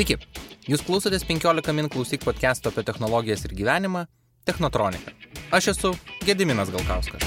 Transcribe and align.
Sveiki, 0.00 0.16
jūs 0.64 0.80
klausotės 0.80 1.26
15 1.28 1.74
min 1.76 1.90
klausyk 1.92 2.22
podcast'o 2.24 2.70
apie 2.70 2.80
technologijas 2.88 3.42
ir 3.44 3.52
gyvenimą- 3.52 4.06
Technotronika. 4.48 5.12
Aš 5.52 5.66
esu 5.74 5.90
Gediminas 6.24 6.70
Galkauskas. 6.72 7.20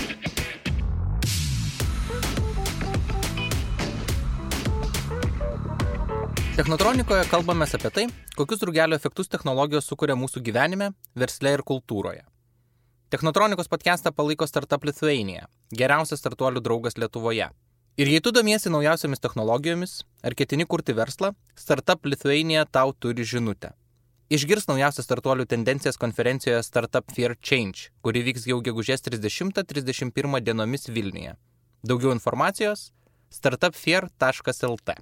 Technotronikoje 6.57 7.29
kalbame 7.29 7.67
apie 7.69 7.91
tai, 7.91 8.07
kokius 8.35 8.65
drugelio 8.65 8.97
efektus 8.97 9.29
technologijos 9.29 9.85
sukuria 9.85 10.15
mūsų 10.15 10.41
gyvenime, 10.41 10.95
versle 11.13 11.53
ir 11.53 11.61
kultūroje. 11.61 12.25
Technotronikos 13.11 13.69
podcastą 13.69 14.09
palaiko 14.11 14.47
Startup 14.47 14.83
Lithuania, 14.83 15.45
geriausias 15.69 16.25
startuolių 16.25 16.65
draugas 16.65 16.97
Lietuvoje. 16.97 17.51
Ir 17.93 18.09
jei 18.09 18.21
tu 18.25 18.31
domiesi 18.33 18.71
naujausiamis 18.73 19.19
technologijomis 19.21 19.91
ar 20.25 20.33
ketini 20.33 20.65
kurti 20.65 20.95
verslą, 20.97 21.35
Startup 21.53 22.07
Lithuania 22.09 22.63
tau 22.65 22.89
turi 22.89 23.21
žinutę. 23.21 23.69
Išgirs 24.33 24.65
naujausias 24.65 25.05
startuolių 25.05 25.45
tendencijas 25.45 26.01
konferencijoje 26.01 26.63
Startup 26.65 27.13
Fair 27.13 27.35
Change, 27.37 27.91
kuri 28.01 28.25
vyks 28.25 28.47
jau 28.49 28.57
gegužės 28.65 29.05
30-31 29.05 30.41
dienomis 30.41 30.89
Vilniuje. 30.89 31.35
Daugiau 31.85 32.17
informacijos- 32.17 32.89
startupfair.lt. 33.37 34.97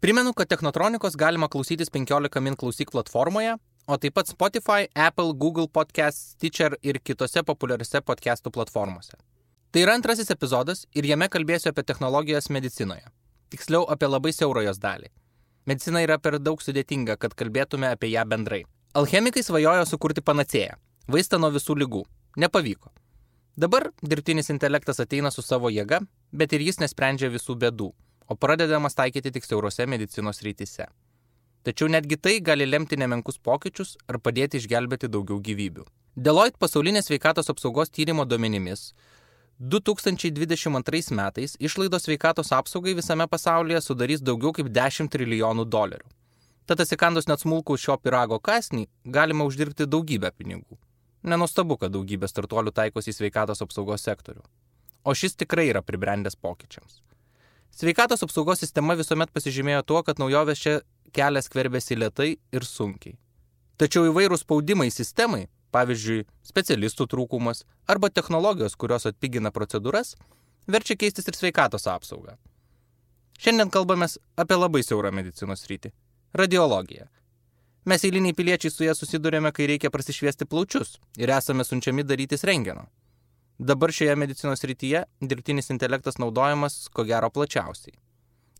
Primenu, 0.00 0.34
kad 0.34 0.46
Technotronikos 0.46 1.16
galima 1.16 1.48
klausytis 1.48 1.88
15 1.88 2.40
min 2.42 2.56
klausyk 2.56 2.90
platformoje, 2.90 3.56
o 3.88 3.96
taip 3.96 4.12
pat 4.12 4.26
Spotify, 4.28 4.86
Apple, 4.94 5.32
Google 5.32 5.68
Podcast, 5.68 6.36
Stitcher 6.36 6.76
ir 6.82 7.00
kitose 7.00 7.40
populiariose 7.42 8.02
podcastų 8.02 8.52
platformose. 8.52 9.16
Tai 9.74 9.82
yra 9.82 9.96
antrasis 9.98 10.30
epizodas 10.30 10.84
ir 10.94 11.08
jame 11.10 11.26
kalbėsiu 11.26 11.72
apie 11.72 11.82
technologijas 11.82 12.46
medicinoje. 12.56 13.08
Tiksliau, 13.50 13.82
apie 13.90 14.06
labai 14.06 14.30
siaurą 14.30 14.62
jos 14.68 14.78
dalį. 14.78 15.10
Medicina 15.66 16.04
yra 16.06 16.20
per 16.22 16.38
daug 16.38 16.62
sudėtinga, 16.62 17.16
kad 17.18 17.34
kalbėtume 17.34 17.90
apie 17.90 18.12
ją 18.12 18.22
bendrai. 18.30 18.62
Alchemikai 18.94 19.42
svajojo 19.42 19.82
sukurti 19.90 20.22
panacėją- 20.22 20.78
vaistą 21.14 21.40
nuo 21.42 21.50
visų 21.50 21.74
lygų. 21.82 22.04
Nepavyko. 22.36 22.94
Dabar 23.56 23.90
dirbtinis 24.02 24.50
intelektas 24.50 25.00
ateina 25.00 25.30
su 25.32 25.42
savo 25.42 25.68
jėga, 25.68 26.06
bet 26.32 26.52
ir 26.52 26.60
jis 26.60 26.78
nesprendžia 26.78 27.30
visų 27.30 27.58
bėdų 27.58 27.92
o 28.28 28.36
pradedamas 28.36 28.94
taikyti 28.94 29.32
tik 29.32 29.44
siaurose 29.44 29.86
medicinos 29.86 30.40
rytise. 30.42 30.86
Tačiau 31.64 31.88
netgi 31.88 32.16
tai 32.20 32.38
gali 32.44 32.66
lemti 32.68 32.96
nemenkus 33.00 33.38
pokyčius 33.38 33.94
ar 34.08 34.18
padėti 34.20 34.60
išgelbėti 34.60 35.08
daugiau 35.08 35.40
gyvybių. 35.44 35.84
Deloitte 36.14 36.60
pasaulinės 36.60 37.08
sveikatos 37.08 37.48
apsaugos 37.50 37.90
tyrimo 37.90 38.26
duomenimis 38.28 38.92
2022 39.58 41.14
metais 41.14 41.56
išlaidos 41.60 42.02
sveikatos 42.02 42.52
apsaugai 42.52 42.94
visame 42.94 43.26
pasaulyje 43.30 43.80
sudarys 43.80 44.22
daugiau 44.22 44.50
kaip 44.52 44.66
10 44.66 45.10
trilijonų 45.14 45.64
dolerių. 45.70 46.08
Tad 46.66 46.80
atsikandus 46.80 47.28
net 47.28 47.44
smulkų 47.44 47.76
šio 47.78 47.94
pirago 48.02 48.40
kasnį, 48.40 48.88
galima 49.04 49.44
uždirbti 49.46 49.86
daugybę 49.86 50.32
pinigų. 50.34 50.78
Nenustabu, 51.22 51.76
kad 51.78 51.92
daugybė 51.94 52.28
startuolių 52.28 52.72
taikosi 52.74 53.12
į 53.12 53.18
sveikatos 53.18 53.62
apsaugos 53.62 54.02
sektorių. 54.02 54.42
O 55.04 55.14
šis 55.14 55.36
tikrai 55.36 55.68
yra 55.70 55.84
pribrendęs 55.84 56.34
pokyčiams. 56.36 56.98
Sveikatos 57.70 58.24
apsaugos 58.26 58.58
sistema 58.64 58.96
visuomet 58.98 59.30
pasižymėjo 59.30 59.84
tuo, 59.86 60.02
kad 60.02 60.18
naujovės 60.18 60.60
čia 60.60 60.74
kelias 61.14 61.46
skverbėsi 61.46 61.98
lietai 62.00 62.30
ir 62.34 62.66
sunkiai. 62.66 63.14
Tačiau 63.78 64.08
įvairūs 64.10 64.42
spaudimai 64.42 64.90
sistemai, 64.90 65.46
pavyzdžiui, 65.74 66.24
specialistų 66.46 67.08
trūkumas 67.10 67.64
arba 67.90 68.10
technologijos, 68.10 68.78
kurios 68.78 69.08
atpigina 69.10 69.52
procedūras, 69.54 70.14
verčia 70.70 70.96
keistis 71.00 71.28
ir 71.28 71.38
sveikatos 71.38 71.88
apsaugą. 71.90 72.38
Šiandien 73.42 73.72
kalbame 73.74 74.06
apie 74.38 74.56
labai 74.58 74.82
siaurą 74.86 75.10
medicinos 75.12 75.66
rytį- 75.70 75.90
radiologiją. 76.40 77.08
Mes 77.84 78.04
eiliniai 78.04 78.32
piliečiai 78.32 78.70
su 78.72 78.84
ją 78.84 78.94
susidurėme, 78.96 79.52
kai 79.52 79.66
reikia 79.66 79.90
prasišviesti 79.90 80.46
plaučius 80.48 80.98
ir 81.18 81.28
esame 81.28 81.64
siunčiami 81.64 82.04
darytis 82.04 82.44
rengeno. 82.44 82.86
Dabar 83.58 83.92
šioje 83.92 84.16
medicinos 84.16 84.64
rytyje 84.64 85.04
dirbtinis 85.20 85.70
intelektas 85.70 86.16
naudojamas 86.18 86.88
ko 86.88 87.04
gero 87.04 87.30
plačiausiai. 87.30 87.94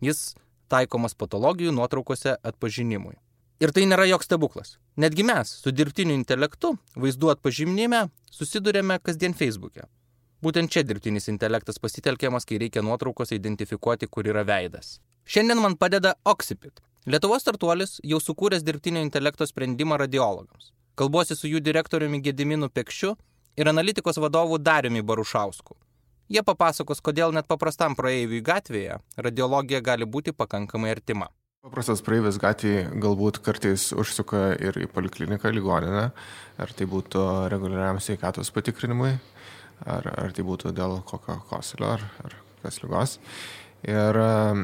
Jis 0.01 0.35
taikomas 0.69 1.15
patologijų 1.15 1.73
nuotraukose 1.73 2.37
atpažinimui. 2.43 3.17
Ir 3.65 3.71
tai 3.73 3.87
nėra 3.89 4.05
joks 4.05 4.27
stebuklas. 4.29 4.75
Netgi 5.01 5.25
mes 5.25 5.49
su 5.63 5.71
dirbtiniu 5.73 6.13
intelektu 6.19 6.75
vaizdų 7.01 7.31
atpažinime 7.33 8.01
susidurėme 8.29 8.99
kasdien 9.01 9.33
Facebook'e. 9.39 9.87
Būtent 10.45 10.69
čia 10.75 10.83
dirbtinis 10.85 11.31
intelektas 11.33 11.79
pasitelkiamas, 11.81 12.45
kai 12.45 12.59
reikia 12.61 12.83
nuotraukose 12.85 13.39
identifikuoti, 13.39 14.11
kur 14.13 14.29
yra 14.29 14.43
veidas. 14.45 14.99
Šiandien 15.25 15.63
man 15.63 15.79
padeda 15.81 16.13
Oxipit. 16.29 16.83
Lietuvos 17.09 17.41
startuolis 17.47 17.97
jau 18.05 18.19
sukūręs 18.21 18.67
dirbtinio 18.67 19.01
intelekto 19.07 19.47
sprendimą 19.49 19.97
radiologams. 20.03 20.69
Kalbuosi 21.01 21.37
su 21.39 21.49
jų 21.49 21.63
direktoriumi 21.65 22.21
Gediminu 22.27 22.69
Pekščiu 22.69 23.15
ir 23.57 23.71
analitikos 23.73 24.21
vadovu 24.21 24.59
Dariumi 24.59 25.01
Barušausku. 25.01 25.79
Jie 26.29 26.45
papasakos, 26.45 27.01
kodėl 27.01 27.33
net 27.33 27.49
paprastam 27.49 27.97
praeiviui 27.97 28.45
gatvėje 28.45 29.01
radiologija 29.17 29.81
gali 29.81 30.05
būti 30.05 30.37
pakankamai 30.37 30.93
artima. 30.99 31.31
Paprastas 31.65 32.03
praeivis 32.05 32.37
gatvėje 32.37 32.91
galbūt 33.01 33.39
kartais 33.41 33.87
užsuka 33.97 34.51
ir 34.61 34.77
į 34.85 34.89
polikliniką 34.93 35.49
ligoninę, 35.49 36.11
ar 36.61 36.73
tai 36.77 36.85
būtų 36.85 37.23
reguliariam 37.49 37.97
sveikatos 38.05 38.51
patikrinimui, 38.53 39.15
ar, 39.89 40.11
ar 40.13 40.35
tai 40.37 40.45
būtų 40.45 40.75
dėl 40.77 40.99
kokio 41.09 41.39
kosulio 41.49 41.95
ar, 41.95 42.05
ar 42.21 42.35
kokios 42.59 42.77
lygos. 42.83 43.15
Ir 43.89 44.19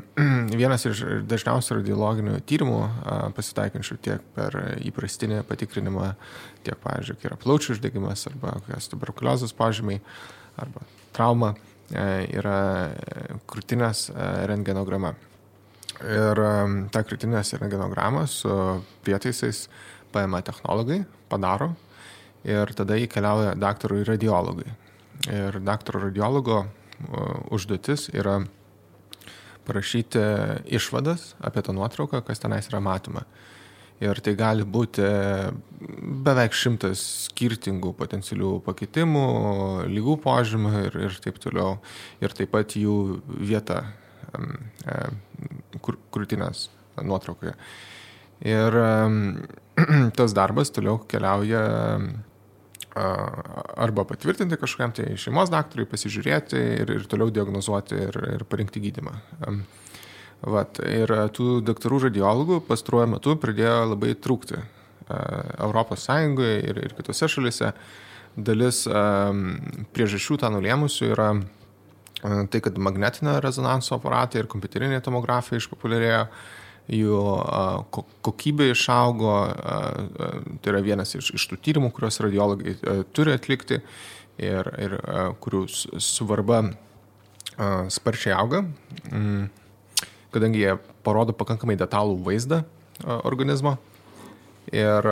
vienas 0.61 0.85
iš 0.91 1.01
dažniausių 1.31 1.79
radiologinių 1.79 2.37
tyrimų 2.45 2.83
pasitaikančių 3.39 3.99
tiek 4.05 4.29
per 4.37 4.61
įprastinį 4.85 5.41
patikrinimą, 5.49 6.13
tiek, 6.69 6.77
pavyzdžiui, 6.85 7.17
kai 7.17 7.31
yra 7.33 7.41
plaučių 7.41 7.79
uždegimas 7.79 8.29
arba 8.29 8.59
kokios 8.59 8.93
tuberkuliozės 8.93 9.57
pažymiai 9.57 10.05
arba 10.61 10.85
trauma, 11.17 11.55
e, 11.89 12.07
yra 12.29 12.61
krūtinės 13.49 14.11
e, 14.13 14.31
rengenograma. 14.53 15.17
Ir 16.01 16.41
tą 16.93 17.03
krūtinės 17.05 17.55
rengenogramą 17.61 18.25
su 18.31 18.51
prietaisais 19.05 19.67
paima 20.15 20.41
technologai, 20.45 21.03
padaro 21.29 21.75
ir 22.49 22.73
tada 22.77 22.97
jį 22.97 23.09
keliauja 23.13 23.53
daktarui 23.61 24.05
radiologui. 24.09 24.69
Ir 25.29 25.61
daktaro 25.61 26.01
radiologo 26.07 26.65
užduotis 27.53 28.09
yra 28.15 28.41
parašyti 29.69 30.23
išvadas 30.73 31.35
apie 31.45 31.63
tą 31.65 31.75
nuotrauką, 31.77 32.23
kas 32.25 32.41
tenais 32.43 32.69
yra 32.71 32.81
matoma. 32.81 33.27
Ir 34.01 34.17
tai 34.25 34.33
gali 34.33 34.65
būti 34.65 35.05
beveik 36.25 36.55
šimtas 36.57 37.03
skirtingų 37.27 37.93
potencialių 37.99 38.55
pakitimų, 38.65 39.25
lygų 39.93 40.15
požymių 40.25 40.71
ir, 40.87 40.97
ir 41.05 41.19
taip 41.21 41.37
toliau. 41.43 41.75
Ir 42.25 42.33
taip 42.37 42.49
pat 42.55 42.79
jų 42.81 43.21
vieta 43.29 43.83
e, 44.33 44.97
krūtinės 46.21 46.69
nuotraukoje. 47.01 47.57
Ir 48.45 48.81
tas 50.19 50.37
darbas 50.37 50.73
toliau 50.77 51.01
keliauja 51.09 51.65
arba 52.95 54.05
patvirtinti 54.05 54.59
kažkam 54.59 54.93
tai 54.95 55.13
šeimos 55.21 55.51
daktarui, 55.53 55.87
pasižiūrėti 55.89 56.59
ir, 56.83 56.91
ir 56.99 57.07
toliau 57.11 57.31
diagnozuoti 57.31 58.01
ir, 58.09 58.19
ir 58.35 58.45
parinkti 58.51 58.83
gydimą. 58.83 59.15
Vat, 60.41 60.81
ir 60.89 61.13
tų 61.37 61.61
daktarų 61.69 62.07
radiologų 62.07 62.63
pastaruoju 62.67 63.13
metu 63.15 63.37
pradėjo 63.39 63.93
labai 63.93 64.15
trūkti 64.17 64.59
Europos 65.11 66.07
Sąjungoje 66.09 66.61
ir, 66.71 66.83
ir 66.89 66.95
kitose 66.97 67.29
šalise. 67.31 67.73
Dalis 68.37 68.85
priežasčių 69.95 70.39
tą 70.41 70.51
nulėmusių 70.55 71.11
yra 71.13 71.33
tai, 72.23 72.61
kad 72.61 72.79
magnetinio 72.79 73.39
rezonanso 73.41 73.97
aparatai 73.97 74.43
ir 74.43 74.49
kompiuterinė 74.51 75.01
tomografija 75.05 75.61
išpopuliarėjo 75.61 76.25
jų 76.91 77.19
kokybė 78.25 78.71
išaugo, 78.73 79.35
tai 80.61 80.73
yra 80.73 80.81
vienas 80.85 81.15
iš, 81.15 81.33
iš 81.39 81.47
tų 81.51 81.61
tyrimų, 81.67 81.93
kuriuos 81.95 82.21
radiologai 82.25 82.75
turi 83.15 83.37
atlikti 83.37 83.79
ir, 84.43 84.71
ir 84.81 84.97
kurių 85.43 85.67
svarba 86.03 86.65
sparčiai 87.93 88.35
auga, 88.35 88.65
mm, 89.11 89.47
kadangi 90.35 90.65
jie 90.65 90.75
parodo 91.05 91.37
pakankamai 91.37 91.79
detalų 91.79 92.19
vaizdą 92.27 92.65
organizmo. 93.23 93.77
Ir, 94.71 95.07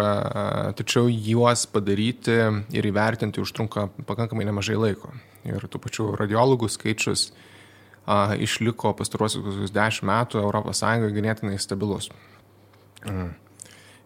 tačiau 0.79 1.09
juos 1.11 1.65
padaryti 1.73 2.37
ir 2.77 2.87
įvertinti 2.87 3.41
užtrunka 3.43 3.89
pakankamai 4.07 4.45
nemažai 4.47 4.77
laiko. 4.79 5.11
Ir 5.49 5.67
tų 5.71 5.81
pačių 5.85 6.09
radiologų 6.21 6.69
skaičius 6.73 7.29
a, 8.05 8.37
išliko 8.39 8.95
pastaruosius 8.99 9.45
kokius 9.45 9.75
dešimt 9.75 10.09
metų 10.11 10.45
ES 10.45 10.83
ganėtinai 11.17 11.59
stabilus. 11.63 12.11
Mm. 13.07 13.33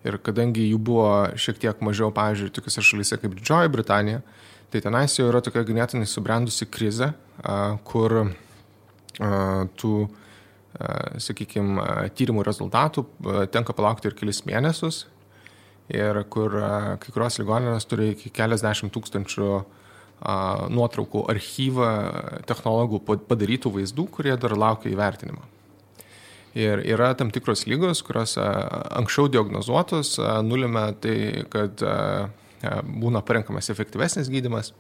Ir 0.03 0.19
kadangi 0.19 0.65
jų 0.67 0.79
buvo 0.83 1.11
šiek 1.39 1.61
tiek 1.63 1.83
mažiau, 1.85 2.11
pavyzdžiui, 2.15 2.51
tokiuose 2.55 2.83
šalyse 2.83 3.21
kaip 3.23 3.37
Didžioji 3.39 3.71
Britanija, 3.71 4.23
tai 4.73 4.81
tenais 4.83 5.15
jau 5.15 5.29
yra 5.29 5.43
tokia 5.45 5.63
ganėtinai 5.69 6.09
subrendusi 6.11 6.67
krizė, 6.67 7.13
a, 7.43 7.77
kur 7.87 8.33
tų 9.79 9.95
sakykime, 11.21 11.85
tyrimų 12.17 12.45
rezultatų 12.47 13.05
tenka 13.53 13.75
palaukti 13.77 14.09
ir 14.09 14.17
kelis 14.17 14.43
mėnesius 14.49 15.05
ir 15.93 16.23
kur 16.33 16.57
kai 17.03 17.13
kurios 17.13 17.39
ligoninės 17.41 17.87
turi 17.91 18.13
iki 18.15 18.33
keliasdešimt 18.35 18.93
tūkstančių 18.95 19.51
nuotraukų 20.73 21.25
archyvą 21.33 21.89
technologų 22.49 23.01
padarytų 23.27 23.73
vaizdų, 23.79 24.07
kurie 24.15 24.37
dar 24.39 24.55
laukia 24.59 24.93
įvertinimo. 24.93 25.43
Ir 26.59 26.83
yra 26.85 27.15
tam 27.17 27.31
tikros 27.33 27.65
lygos, 27.65 28.03
kurios 28.05 28.37
anksčiau 28.37 29.31
diagnozuotos, 29.33 30.19
nulėmė 30.45 30.87
tai, 31.01 31.17
kad 31.53 31.81
būna 33.03 33.23
parenkamas 33.25 33.73
efektyvesnis 33.73 34.29
gydimas 34.31 34.75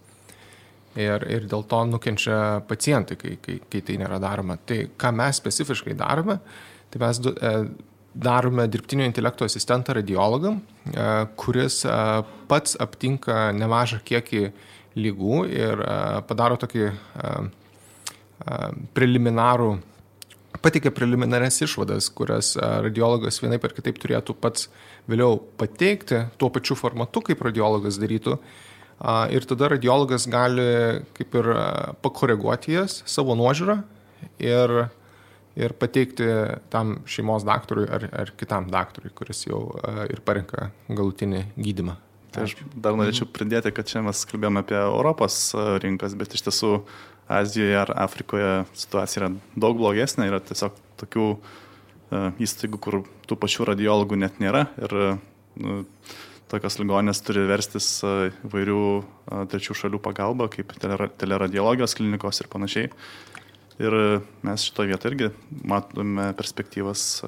ir, 1.00 1.25
ir 1.25 1.47
dėl 1.49 1.65
to 1.69 1.81
nukenčia 1.89 2.37
pacientai, 2.69 3.17
kai, 3.17 3.39
kai, 3.43 3.56
kai 3.73 3.81
tai 3.89 3.97
nėra 4.03 4.21
daroma. 4.23 4.59
Tai 4.69 4.85
ką 5.00 5.15
mes 5.17 5.41
specifiškai 5.41 5.97
darome, 5.99 6.39
tai 6.93 7.00
mes 7.03 7.23
darome 8.12 8.67
dirbtinio 8.69 9.06
intelekto 9.09 9.49
asistentą 9.49 9.97
radiologam, 9.97 10.61
kuris 11.41 11.81
pats 12.50 12.77
aptinka 12.85 13.49
nemažą 13.56 14.03
kiekį 14.05 14.44
lygų 14.99 15.47
ir 15.53 15.83
padaro 16.29 16.59
tokį 16.61 16.91
preliminarų 18.97 19.73
pateikė 20.62 20.93
preliminarias 20.94 21.61
išvadas, 21.65 22.09
kurias 22.15 22.55
radiologas 22.59 23.41
vienaip 23.43 23.65
ar 23.67 23.75
kitaip 23.77 23.99
turėtų 24.03 24.37
pats 24.39 24.69
vėliau 25.11 25.39
pateikti 25.59 26.27
tuo 26.39 26.50
pačiu 26.55 26.77
formatu, 26.79 27.23
kaip 27.25 27.43
radiologas 27.43 27.99
darytų. 28.03 28.37
Ir 29.35 29.47
tada 29.50 29.73
radiologas 29.73 30.29
gali 30.31 31.03
kaip 31.17 31.35
ir 31.41 31.49
pakoreguoti 32.05 32.77
jas 32.77 33.00
savo 33.11 33.35
nuožiūrą 33.39 33.81
ir, 34.39 34.77
ir 35.59 35.75
pateikti 35.81 36.29
tam 36.71 37.00
šeimos 37.11 37.47
daktarui 37.49 37.89
ar, 37.91 38.06
ar 38.23 38.33
kitam 38.39 38.71
daktarui, 38.71 39.11
kuris 39.17 39.43
jau 39.49 39.65
ir 40.12 40.23
parenka 40.23 40.71
galutinį 40.93 41.49
gydimą. 41.59 41.99
Tai 42.32 42.46
aš 42.46 42.56
dar 42.73 42.96
norėčiau 42.96 43.29
pridėti, 43.29 43.73
kad 43.76 43.88
čia 43.88 44.00
mes 44.05 44.25
kalbėjome 44.29 44.62
apie 44.62 44.79
Europos 44.79 45.38
rinkas, 45.84 46.17
bet 46.19 46.37
iš 46.37 46.46
tiesų 46.49 46.75
Azijoje 47.32 47.76
ar 47.79 47.93
Afrikoje 48.02 48.50
situacija 48.76 49.23
yra 49.23 49.29
daug 49.56 49.76
blogesnė, 49.79 50.26
yra 50.29 50.40
tiesiog 50.43 50.75
tokių 51.00 51.26
uh, 51.37 52.32
įstaigų, 52.43 52.81
kur 52.82 52.99
tų 53.29 53.38
pačių 53.40 53.69
radiologų 53.70 54.19
net 54.20 54.40
nėra 54.43 54.67
ir 54.81 54.96
uh, 54.99 55.87
tokios 56.52 56.76
ligonės 56.81 57.23
turi 57.25 57.46
verstis 57.49 57.87
įvairių 58.05 58.81
trečių 59.52 59.76
šalių 59.82 60.00
pagalba, 60.05 60.50
kaip 60.52 60.75
teleradiologijos 60.76 61.96
klinikos 61.96 62.43
ir 62.43 62.50
panašiai. 62.52 62.90
Ir 63.81 63.96
mes 64.44 64.67
šitoje 64.69 64.93
vietoje 64.93 65.14
irgi 65.14 65.31
matome 65.64 66.29
perspektyvas 66.37 67.23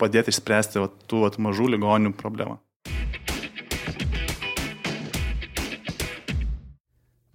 padėti 0.00 0.32
išspręsti 0.32 0.80
va, 0.80 0.88
tų 1.10 1.26
va, 1.26 1.32
mažų 1.50 1.68
ligonių 1.76 2.14
problemą. 2.18 2.56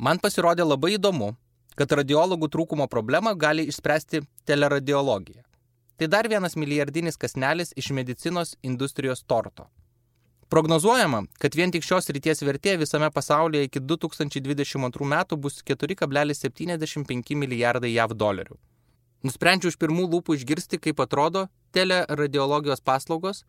Man 0.07 0.21
pasirodė 0.24 0.63
labai 0.63 0.94
įdomu, 0.95 1.33
kad 1.75 1.92
radiologų 2.00 2.48
trūkumo 2.54 2.86
problemą 2.88 3.33
gali 3.36 3.65
išspręsti 3.68 4.21
teleradiologija. 4.48 5.42
Tai 6.00 6.07
dar 6.13 6.30
vienas 6.31 6.56
milijardinis 6.56 7.19
kasnelis 7.19 7.74
iš 7.75 7.89
medicinos 7.98 8.54
industrijos 8.69 9.25
torto. 9.27 9.65
Prognozuojama, 10.48 11.25
kad 11.44 11.57
vien 11.59 11.74
tik 11.75 11.83
šios 11.83 12.07
ryties 12.15 12.45
vertė 12.48 12.77
visame 12.80 13.09
pasaulyje 13.12 13.68
iki 13.68 13.83
2022 13.83 15.09
metų 15.12 15.42
bus 15.44 15.59
4,75 15.74 17.36
milijardai 17.44 17.92
JAV 17.98 18.15
dolerių. 18.15 18.56
Nusprendžiau 19.27 19.74
iš 19.74 19.80
pirmų 19.81 20.07
lūpų 20.13 20.38
išgirsti, 20.38 20.80
kaip 20.88 21.03
atrodo 21.03 21.50
teleradiologijos 21.75 22.80
paslaugos 22.80 23.44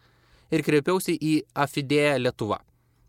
ir 0.50 0.66
kreipiausi 0.66 1.14
į 1.14 1.36
Afidėją 1.54 2.18
Lietuva. 2.24 2.64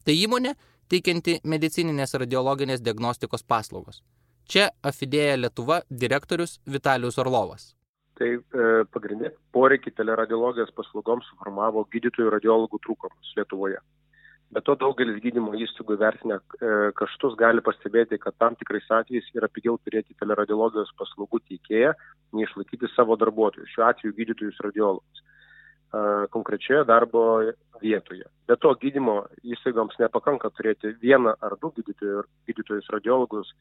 Tai 0.05 0.13
įmonė 0.13 0.53
teikianti 0.89 1.39
medicininės 1.53 2.15
radiologinės 2.21 2.81
diagnostikos 2.85 3.43
paslaugos. 3.45 4.01
Čia 4.49 4.69
Afidėja 4.81 5.35
Lietuva 5.37 5.83
direktorius 6.03 6.57
Vitalius 6.65 7.19
Orlovas. 7.21 7.75
Tai 8.17 8.29
e, 8.33 8.39
pagrindinė 8.91 9.29
poreikį 9.55 9.93
teleradiologijos 9.99 10.73
paslaugoms 10.75 11.29
suformavo 11.29 11.85
gydytojų 11.93 12.33
radiologų 12.35 12.81
trūkumus 12.85 13.35
Lietuvoje. 13.37 13.77
Be 14.49 14.63
to 14.65 14.73
daugelis 14.81 15.21
gydymo 15.21 15.53
įstaigų 15.53 15.99
vertinę 16.01 16.39
e, 16.39 16.71
kaštus 16.97 17.37
gali 17.37 17.61
pastebėti, 17.61 18.17
kad 18.17 18.33
tam 18.41 18.57
tikrais 18.57 18.89
atvejais 18.89 19.29
yra 19.37 19.47
pigiau 19.53 19.77
turėti 19.85 20.17
teleradiologijos 20.17 20.89
paslaugų 20.97 21.43
teikėją, 21.51 21.93
nei 22.33 22.47
išlaikyti 22.49 22.89
savo 22.95 23.19
darbuotojus, 23.21 23.69
šiuo 23.75 23.85
atveju 23.91 24.17
gydytojus 24.17 24.57
radiologus 24.65 25.23
konkrečioje 26.29 26.85
darbo 26.85 27.23
vietoje. 27.81 28.25
Be 28.47 28.57
to, 28.61 28.73
gydymo 28.81 29.23
įstaigoms 29.41 29.97
nepakanka 30.01 30.51
turėti 30.53 30.93
vieną 31.01 31.35
ar 31.41 31.55
du 31.61 31.71
gydytojus, 31.77 32.27
gydytojus 32.49 32.89
radiologus 32.93 33.53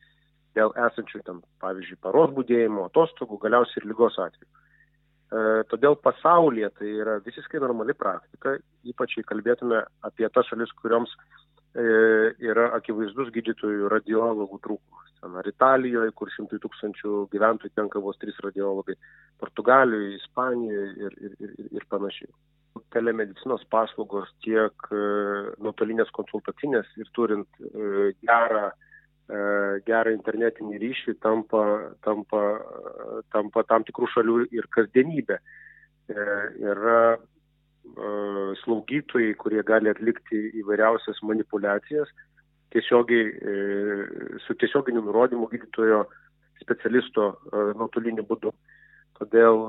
dėl 0.56 0.72
esančių 0.88 1.22
ten, 1.25 1.42
pavyzdžiui, 1.62 2.00
paros 2.02 2.32
būdėjimo, 2.36 2.88
atostogų, 2.88 3.38
galiausiai 3.44 3.82
ir 3.82 3.88
lygos 3.92 4.19
atveju. 4.20 4.48
Todėl 5.69 5.96
pasaulyje 6.00 6.70
tai 6.78 6.90
yra 7.02 7.19
visiškai 7.25 7.60
normali 7.60 7.92
praktika, 7.92 8.56
ypač 8.88 9.19
jei 9.19 9.26
kalbėtume 9.28 9.82
apie 10.08 10.28
tas 10.32 10.48
šalis, 10.48 10.72
kurioms 10.81 11.12
yra 11.76 12.70
akivaizdus 12.79 13.29
gydytojų 13.35 13.91
radiologų 13.93 14.59
trūkumas. 14.65 15.11
Ten 15.19 15.35
ar 15.37 15.47
Italijoje, 15.50 16.12
kur 16.17 16.31
šimtai 16.31 16.61
tūkstančių 16.62 17.26
gyventojų 17.32 17.75
tenka 17.75 18.00
vos 18.00 18.19
trys 18.23 18.38
radiologai, 18.44 18.94
Portugalijoje, 19.43 20.17
Ispanijoje 20.17 20.88
ir, 21.06 21.17
ir, 21.26 21.37
ir, 21.43 21.55
ir 21.81 21.87
panašiai. 21.91 22.31
Telemedicinos 22.94 23.65
paslaugos 23.70 24.31
tiek 24.44 24.91
e, 24.94 25.00
nuotolinės 25.59 26.12
konsultacinės 26.15 26.88
ir 27.03 27.11
turint 27.19 27.49
e, 27.61 28.12
gerą 28.23 28.69
E, 29.29 29.38
gerą 29.85 30.15
internetinį 30.17 30.79
ryšį 30.81 31.19
tampa, 31.20 31.62
tampa, 32.06 32.43
tampa 33.35 33.65
tam 33.69 33.85
tikrų 33.85 34.09
šalių 34.15 34.37
ir 34.56 34.69
kasdienybė. 34.73 35.37
E, 35.37 36.23
yra 36.65 37.00
e, 37.19 37.19
slaugytojai, 38.62 39.34
kurie 39.40 39.62
gali 39.66 39.90
atlikti 39.90 40.40
įvairiausias 40.62 41.22
manipulacijas 41.26 42.10
tiesiogiai, 42.72 43.32
su 44.44 44.54
tiesioginiu 44.60 45.03
nurodymu 45.06 45.48
gydytojo 45.50 46.03
specialisto 46.60 47.31
nuotoliniu 47.79 48.26
būdu. 48.29 48.53
Todėl 49.19 49.64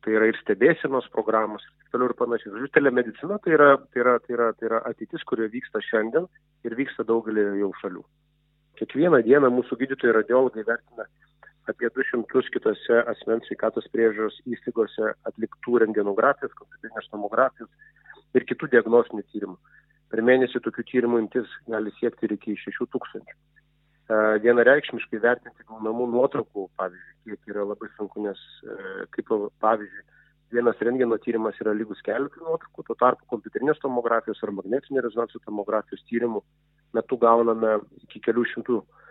tai 0.00 0.14
yra 0.16 0.30
ir 0.30 0.38
stebėsienos 0.40 1.10
programos 1.12 1.64
ir 1.66 1.74
taip 1.74 1.96
toliau 1.96 2.08
ir 2.08 2.16
panašiai. 2.16 2.52
Žodžiu, 2.54 2.70
telemedicina 2.72 3.36
tai 3.44 3.52
yra, 3.56 3.74
tai, 3.92 4.00
yra, 4.00 4.14
tai, 4.24 4.36
yra, 4.36 4.46
tai 4.56 4.70
yra 4.70 4.80
ateitis, 4.88 5.26
kurio 5.28 5.50
vyksta 5.52 5.82
šiandien 5.84 6.28
ir 6.64 6.76
vyksta 6.78 7.04
daugelį 7.08 7.44
jau 7.60 7.72
šalių. 7.82 8.04
Kiekvieną 8.80 9.20
dieną 9.26 9.50
mūsų 9.52 9.76
gydytojai 9.82 10.16
radiologai 10.22 10.64
vertina 10.64 11.04
apie 11.70 11.90
200 11.94 12.50
kitose 12.54 12.98
asmens 13.12 13.46
sveikatos 13.48 13.86
priežiūros 13.94 14.36
įstaigose 14.50 15.14
atliktų 15.30 15.80
rengenografijos, 15.84 16.54
kompiuterinės 16.58 17.08
tomografijos 17.12 17.70
ir 18.38 18.46
kitų 18.48 18.70
diagnostinių 18.74 19.24
tyrimų. 19.32 19.56
Per 20.10 20.22
mėnesį 20.26 20.62
tokių 20.64 20.84
tyrimų 20.90 21.24
imtis 21.24 21.50
gali 21.70 21.92
siekti 21.98 22.26
ir 22.26 22.36
iki 22.36 22.56
6 22.58 22.88
tūkstančių. 22.94 23.36
E, 23.36 24.16
vienareikšmiškai 24.44 25.20
vertinti 25.22 25.66
gaunamų 25.68 26.08
nuotraukų, 26.14 26.66
pavyzdžiui, 26.80 27.18
kiek 27.30 27.52
yra 27.54 27.66
labai 27.68 27.90
sunku, 27.96 28.24
nes 28.26 28.40
e, 28.66 28.78
kaip 29.14 29.30
pavyzdžiui, 29.62 30.06
vienas 30.50 30.82
rengeno 30.82 31.18
tyrimas 31.22 31.58
yra 31.62 31.76
lygus 31.78 32.02
keletui 32.06 32.42
nuotraukų, 32.42 32.86
tuo 32.88 32.96
tarpu 32.98 33.28
kompiuterinės 33.30 33.78
tomografijos 33.84 34.42
ar 34.42 34.50
magnetinio 34.56 35.04
rezonanso 35.06 35.38
tomografijos 35.44 36.02
tyrimų 36.10 36.42
metu 36.98 37.20
gauname 37.22 37.76
iki 38.02 38.18
kelių 38.26 38.48
šimtų 38.50 38.80
e, 38.82 39.09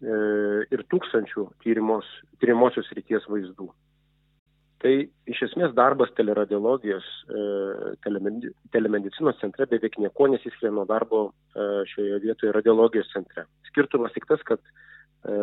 ir 0.00 0.82
tūkstančių 0.92 1.46
tyrimos, 1.64 2.06
tyrimosios 2.40 2.88
ryties 2.96 3.26
vaizdų. 3.28 3.68
Tai 4.80 4.92
iš 5.28 5.42
esmės 5.44 5.74
darbas 5.76 6.08
teleradiologijos 6.16 7.04
e, 7.28 7.40
telemedicinos 8.72 9.36
centre 9.42 9.66
beveik 9.68 9.98
nieko 10.00 10.28
nesiskiria 10.32 10.72
nuo 10.72 10.86
darbo 10.88 11.26
e, 11.28 11.66
šioje 11.90 12.20
vietoje 12.22 12.54
radiologijos 12.56 13.10
centre. 13.12 13.44
Skirtumas 13.68 14.14
tik 14.16 14.24
tas, 14.30 14.40
kad 14.48 14.62
e, 14.64 15.34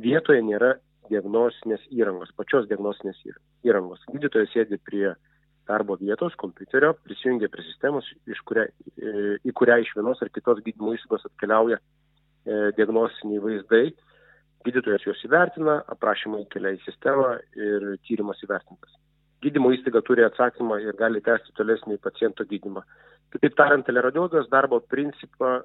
vietoje 0.00 0.40
nėra 0.46 0.78
diagnosinės 1.10 1.84
įrangos, 1.92 2.32
pačios 2.38 2.70
diagnosinės 2.70 3.20
įrangos. 3.68 4.00
Gydytojas 4.14 4.54
sėdi 4.54 4.80
prie 4.88 5.10
darbo 5.68 5.98
vietos 6.00 6.32
kompiuterio, 6.40 6.94
prisijungia 7.04 7.50
prie 7.52 7.66
sistemos, 7.66 8.08
kuria, 8.48 8.64
e, 8.96 9.36
į 9.44 9.54
kurią 9.60 9.76
iš 9.84 9.92
vienos 9.98 10.24
ar 10.24 10.32
kitos 10.32 10.64
gydymo 10.64 10.96
įstaigos 10.96 11.28
atkeliauja 11.28 11.76
e, 11.76 11.99
diagnostiniai 12.46 13.42
vaizdai. 13.44 13.84
Gydytojas 14.64 15.04
juos 15.06 15.20
įvertina, 15.24 15.78
aprašymą 15.88 16.42
įkelia 16.44 16.74
į 16.76 16.82
sistemą 16.84 17.36
ir 17.56 17.86
tyrimas 18.04 18.42
įvertintas. 18.44 18.92
Gydymo 19.40 19.70
įstaiga 19.72 20.02
turi 20.04 20.24
atsakymą 20.26 20.76
ir 20.84 20.98
gali 21.00 21.22
tęsti 21.24 21.54
tolesnį 21.56 21.96
paciento 22.04 22.44
gydymą. 22.44 22.82
Kitaip 23.32 23.56
tariant, 23.56 23.86
teleradiologijos 23.86 24.50
darbo 24.52 24.82
principą 24.92 25.60
e, 25.60 25.62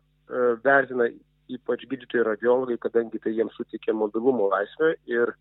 vertina 0.64 1.10
ypač 1.52 1.84
gydytojai 1.90 2.26
radiologai, 2.30 2.78
kadangi 2.82 3.20
tai 3.22 3.36
jiems 3.38 3.54
suteikia 3.58 3.94
mobilumo 3.94 4.48
laisvę 4.54 4.96
ir 5.12 5.34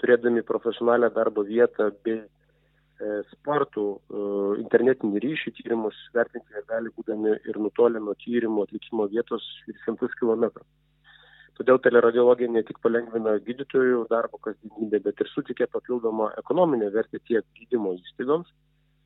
turėdami 0.00 0.44
profesionalią 0.46 1.10
darbo 1.14 1.44
vietą 1.48 1.90
bei 2.06 2.20
e, 2.20 2.28
spartų 3.32 3.84
e, 3.94 4.22
internetinį 4.62 5.22
ryšį 5.24 5.52
tyrimus 5.58 5.98
vertinti 6.14 6.64
gali 6.68 6.92
būdami 6.96 7.36
ir 7.50 7.58
nutolę 7.60 8.02
nuo 8.02 8.14
tyrimo 8.24 8.64
atlikimo 8.66 9.06
vietos 9.12 9.46
ir 9.70 9.78
šimtus 9.84 10.14
kilometrų. 10.20 10.64
Todėl 11.58 11.78
teleradiologija 11.78 12.50
ne 12.50 12.64
tik 12.66 12.80
palengvina 12.82 13.36
gydytojų 13.46 14.06
darbo 14.10 14.40
kasdienybę, 14.42 15.00
bet 15.04 15.20
ir 15.22 15.30
suteikia 15.30 15.68
papildomą 15.70 16.32
ekonominę 16.40 16.88
vertę 16.94 17.20
tiek 17.28 17.46
gydymo 17.60 17.92
įstaigoms, 18.00 18.50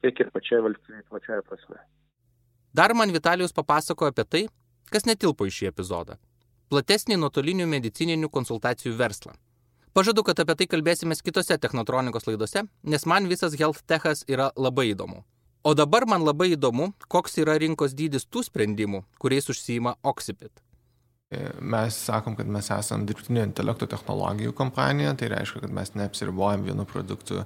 tiek 0.04 0.22
ir 0.24 0.30
pačiai 0.32 0.62
valstybei 0.64 1.04
plačiaja 1.10 1.44
prasme. 1.44 1.82
Dar 2.72 2.94
man 2.94 3.12
Vitalijus 3.12 3.52
papasakojo 3.52 4.14
apie 4.14 4.24
tai, 4.24 4.42
kas 4.88 5.04
netilpo 5.08 5.44
į 5.44 5.52
šį 5.58 5.68
epizodą- 5.72 6.16
platesnį 6.72 7.20
nuotolinių 7.20 7.66
medicininių 7.68 8.28
konsultacijų 8.32 8.96
verslą. 8.96 9.36
Pažadu, 9.98 10.22
kad 10.22 10.38
apie 10.38 10.54
tai 10.54 10.66
kalbėsime 10.70 11.16
kitose 11.26 11.56
technotronikos 11.58 12.28
laidose, 12.28 12.60
nes 12.86 13.04
man 13.10 13.24
visas 13.26 13.56
health 13.58 13.80
techas 13.90 14.20
yra 14.30 14.52
labai 14.54 14.92
įdomu. 14.92 15.24
O 15.66 15.72
dabar 15.74 16.04
man 16.06 16.22
labai 16.22 16.52
įdomu, 16.52 16.92
koks 17.10 17.40
yra 17.42 17.56
rinkos 17.58 17.96
dydis 17.98 18.28
tų 18.30 18.44
sprendimų, 18.46 19.00
kuriais 19.18 19.50
užsijima 19.50 19.96
Oxipit. 20.06 20.62
Mes 21.58 21.98
sakom, 21.98 22.36
kad 22.38 22.46
mes 22.46 22.68
esame 22.76 23.08
dirbtinio 23.10 23.42
intelekto 23.48 23.88
technologijų 23.90 24.54
kompanija, 24.60 25.16
tai 25.18 25.32
reiškia, 25.32 25.64
kad 25.64 25.74
mes 25.80 25.90
neapsiribojam 25.98 26.62
vienu 26.68 26.86
produktu 26.86 27.42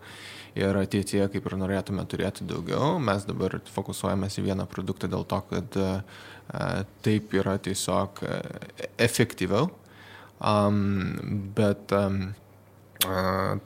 ir 0.53 0.81
ateityje, 0.83 1.31
kaip 1.33 1.49
ir 1.49 1.57
norėtume 1.63 2.05
turėti 2.05 2.45
daugiau, 2.53 2.99
mes 3.01 3.25
dabar 3.31 3.57
fokusuojamės 3.79 4.37
į 4.37 4.47
vieną 4.51 4.69
produktą 4.69 5.09
dėl 5.09 5.25
to, 5.33 5.41
kad 5.49 5.81
a, 5.81 5.89
taip 7.01 7.33
yra 7.41 7.57
tiesiog 7.65 8.23
a, 8.29 8.39
efektyviau, 9.09 9.73
um, 10.37 11.51
bet 11.57 11.97
um, 11.97 12.23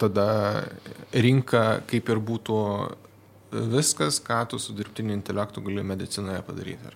tada 0.01 0.29
rinka 1.13 1.65
kaip 1.91 2.09
ir 2.13 2.23
būtų 2.23 2.61
viskas, 3.73 4.21
ką 4.21 4.43
tu 4.51 4.59
su 4.59 4.75
dirbtiniu 4.77 5.15
intelektu 5.17 5.63
gali 5.65 5.85
medicinoje 5.87 6.43
padaryti. 6.47 6.93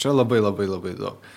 Čia 0.00 0.14
labai 0.14 0.40
labai 0.42 0.68
labai 0.70 0.94
daug. 0.98 1.32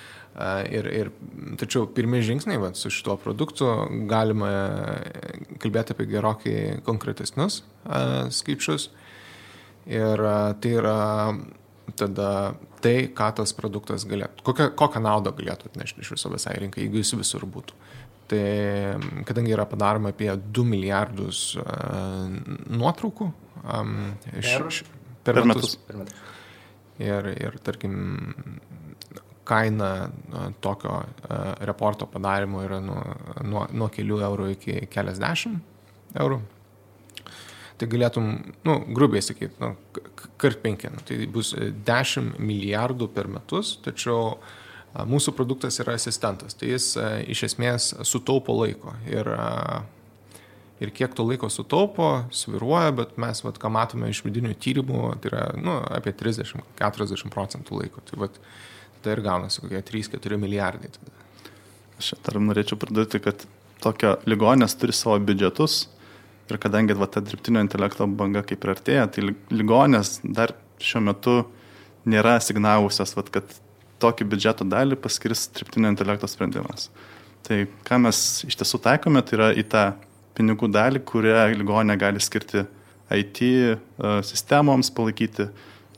Ir, 0.67 0.87
ir, 0.91 1.09
tačiau 1.55 1.85
pirmie 1.87 2.19
žingsniai 2.19 2.59
va, 2.59 2.73
su 2.75 2.89
šituo 2.91 3.15
produktu 3.21 3.69
galima 4.09 4.49
kalbėti 5.63 5.95
apie 5.95 6.09
gerokai 6.11 6.55
konkretesnius 6.83 7.61
a, 7.87 8.27
skaičius. 8.35 8.89
Ir 9.87 10.19
a, 10.19 10.51
tai 10.59 10.73
yra 10.81 10.97
tada 11.95 12.29
tai, 12.83 13.07
ką 13.15 13.29
tas 13.39 13.53
produktas 13.55 14.03
galėtų, 14.09 14.43
kokią, 14.43 14.67
kokią 14.75 15.01
naudą 15.05 15.31
galėtų 15.37 15.71
atnešti 15.71 16.03
iš 16.03 16.11
viso 16.17 16.33
visai 16.33 16.57
rinkai, 16.59 16.83
jeigu 16.83 16.99
jis 16.99 17.15
visur 17.15 17.45
būtų. 17.47 17.77
Tai 18.25 18.43
kadangi 19.27 19.53
yra 19.53 19.67
padaroma 19.69 20.09
apie 20.09 20.31
2 20.33 20.65
milijardus 20.65 21.41
a, 21.61 22.25
nuotraukų 22.73 23.27
um, 23.61 23.91
iš, 24.41 24.81
per, 25.21 25.37
per 25.37 25.45
metus. 25.45 25.75
Per 25.85 25.99
metus. 26.01 26.23
Ir, 27.05 27.27
ir 27.35 27.57
tarkim, 27.59 27.95
kaina 29.45 30.09
tokio 30.63 31.03
reporto 31.67 32.07
padarimo 32.09 32.63
yra 32.65 32.79
nuo, 32.81 33.01
nuo, 33.43 33.65
nuo 33.71 33.89
kelių 33.93 34.21
eurų 34.25 34.49
iki 34.55 34.77
keliasdešimt 34.91 36.17
eurų. 36.23 36.39
Tai 37.75 37.87
galėtum, 37.91 38.29
nu, 38.63 38.77
grubiai 38.95 39.23
sakyti, 39.25 39.59
nu, 39.59 39.73
kart 40.39 40.61
penki, 40.63 40.87
nu, 40.93 41.01
tai 41.03 41.25
bus 41.27 41.51
10 41.55 42.37
milijardų 42.39 43.09
per 43.11 43.27
metus, 43.27 43.73
tačiau 43.83 44.37
mūsų 45.03 45.33
produktas 45.35 45.79
yra 45.83 45.97
asistentas, 45.99 46.55
tai 46.55 46.71
jis 46.71 46.93
iš 47.31 47.43
esmės 47.49 47.89
sutaupo 48.07 48.55
laiko 48.55 48.93
ir, 49.09 49.27
ir 50.83 50.93
kiek 50.95 51.15
to 51.17 51.25
laiko 51.27 51.49
sutaupo, 51.51 52.09
sviruoja, 52.35 52.93
bet 52.95 53.17
mes, 53.21 53.43
vat, 53.43 53.59
ką 53.59 53.71
matome 53.75 54.11
iš 54.13 54.23
vidinių 54.25 54.55
tyrimų, 54.61 55.01
tai 55.23 55.31
yra 55.33 55.43
nu, 55.59 55.75
apie 55.97 56.15
30-40 56.15 57.33
procentų 57.33 57.81
laiko. 57.81 58.03
Tai, 58.07 58.21
vat, 58.23 58.39
tai 59.03 59.17
ir 59.17 59.23
gaunasi 59.25 59.65
kokie 59.65 59.83
3-4 59.91 60.39
milijardai. 60.41 60.93
Tada. 60.95 61.25
Aš 61.99 62.15
dar 62.25 62.39
norėčiau 62.43 62.79
pridurti, 62.79 63.21
kad 63.23 63.45
tokio 63.83 64.15
ligonės 64.27 64.75
turi 64.79 64.95
savo 64.95 65.17
biudžetus 65.23 65.85
ir 66.49 66.59
kadangi 66.61 66.95
va, 66.97 67.07
ta 67.09 67.23
dirbtinio 67.23 67.63
intelekto 67.63 68.07
banga 68.07 68.43
kaip 68.45 68.63
ir 68.63 68.73
artėja, 68.75 69.05
tai 69.11 69.29
ligonės 69.53 70.19
dar 70.23 70.53
šiuo 70.83 71.01
metu 71.07 71.37
nėra 72.05 72.37
signavusios, 72.43 73.15
va, 73.17 73.23
kad 73.37 73.55
tokį 74.03 74.27
biudžeto 74.31 74.67
dalį 74.67 74.97
paskirs 75.01 75.47
dirbtinio 75.55 75.91
intelekto 75.93 76.27
sprendimas. 76.29 76.89
Tai 77.45 77.61
ką 77.85 77.99
mes 78.07 78.19
iš 78.47 78.57
tiesų 78.59 78.81
taikome, 78.83 79.21
tai 79.25 79.37
yra 79.37 79.51
į 79.53 79.65
tą 79.71 79.85
pinigų 80.35 80.69
dalį, 80.73 81.01
kurią 81.07 81.45
ligonė 81.55 81.95
gali 81.99 82.21
skirti 82.23 82.65
IT 83.13 83.41
e, 83.45 83.75
sistemoms 84.25 84.89
palaikyti, 84.95 85.47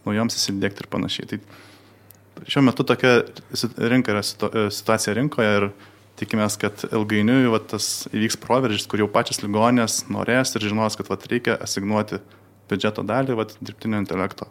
naujoms 0.06 0.36
įsidėkti 0.38 0.84
ir 0.84 0.90
panašiai. 0.92 1.30
Tai 1.32 2.48
šiuo 2.52 2.66
metu 2.68 2.86
tokia 2.88 3.22
rinka 3.94 4.14
yra 4.14 4.24
e, 4.24 4.68
situacija 4.76 5.16
rinkoje 5.18 5.54
ir 5.62 5.70
tikimės, 6.20 6.58
kad 6.60 6.84
ilgainiui 6.90 7.48
va, 7.54 7.62
tas 7.62 8.08
įvyks 8.12 8.40
proveržys, 8.44 8.88
kur 8.90 9.04
jau 9.04 9.10
pačias 9.12 9.42
ligonės 9.44 10.04
norės 10.12 10.56
ir 10.58 10.68
žinos, 10.70 10.98
kad 11.00 11.10
va, 11.12 11.20
reikia 11.32 11.58
asignuoti 11.64 12.20
biudžeto 12.68 13.06
dalį 13.08 13.38
va, 13.40 13.48
dirbtinio 13.62 14.02
intelekto 14.04 14.50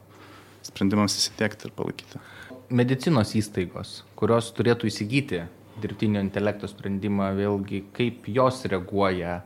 sprendimams 0.66 1.18
įsitiekti 1.18 1.68
ir 1.68 1.74
palaikyti. 1.76 2.22
Medicinos 2.70 3.34
įstaigos, 3.38 4.00
kurios 4.18 4.48
turėtų 4.56 4.88
įsigyti 4.90 5.44
dirbtinio 5.82 6.22
intelekto 6.24 6.68
sprendimą, 6.70 7.30
vėlgi 7.36 7.84
kaip 7.94 8.26
jos 8.32 8.64
reaguoja, 8.70 9.42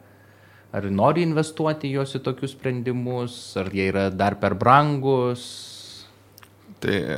ar 0.73 0.87
nori 0.95 1.27
investuoti 1.27 1.91
jos 1.91 2.15
į 2.17 2.23
tokius 2.25 2.55
sprendimus, 2.55 3.37
ar 3.61 3.69
jie 3.75 3.91
yra 3.91 4.09
dar 4.15 4.39
per 4.41 4.55
brangus, 4.57 5.45
Tai 6.81 6.97
e, 6.97 7.17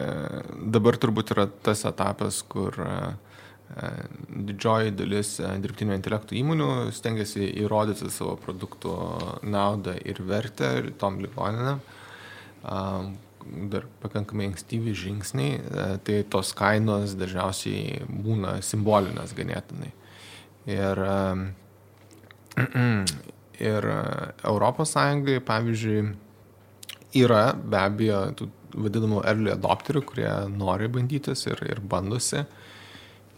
dabar 0.74 0.98
turbūt 0.98 1.32
yra 1.36 1.46
tas 1.62 1.84
etapas, 1.86 2.40
kur 2.50 2.74
e, 2.82 2.94
e, 3.78 3.90
didžioji 4.48 4.94
dalis 4.98 5.36
dirbtinio 5.62 5.94
intelektų 5.94 6.34
įmonių 6.40 6.70
stengiasi 6.96 7.46
įrodyti 7.62 8.10
savo 8.10 8.34
produktų 8.42 8.96
naudą 9.54 9.94
ir 10.02 10.22
vertę 10.26 10.72
tom 10.98 11.20
ligoninėm. 11.22 11.82
Dar 13.72 13.86
pakankamai 14.02 14.48
ankstyvi 14.50 14.94
žingsniai, 14.96 15.58
tai 16.06 16.22
tos 16.30 16.52
kainos 16.56 17.16
dažniausiai 17.18 18.06
būna 18.06 18.58
simbolinės 18.64 19.34
ganėtinai. 19.38 19.92
Ir, 20.70 21.02
ir 23.72 23.88
Europos 23.92 24.94
Sąjungai, 24.94 25.40
pavyzdžiui, 25.46 26.02
yra 27.22 27.44
be 27.54 27.80
abejo 27.80 28.20
tų 28.38 28.50
vadinamų 28.72 29.24
early 29.28 29.52
adopterių, 29.52 30.04
kurie 30.08 30.30
nori 30.48 30.88
bandytis 30.92 31.44
ir, 31.50 31.60
ir 31.68 31.82
bandosi 31.84 32.46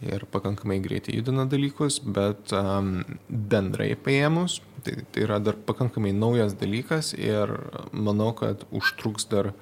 ir 0.03 0.25
pakankamai 0.31 0.79
greitai 0.83 1.15
judina 1.15 1.45
dalykus, 1.49 1.99
bet 1.99 2.51
um, 2.55 2.99
bendrai 3.29 3.93
paėmus, 3.95 4.59
tai, 4.85 4.99
tai 5.11 5.23
yra 5.25 5.39
dar 5.43 5.57
pakankamai 5.67 6.11
naujas 6.15 6.55
dalykas 6.59 7.13
ir 7.17 7.53
manau, 7.91 8.33
kad 8.37 8.65
užtruks 8.75 9.29
dar 9.31 9.53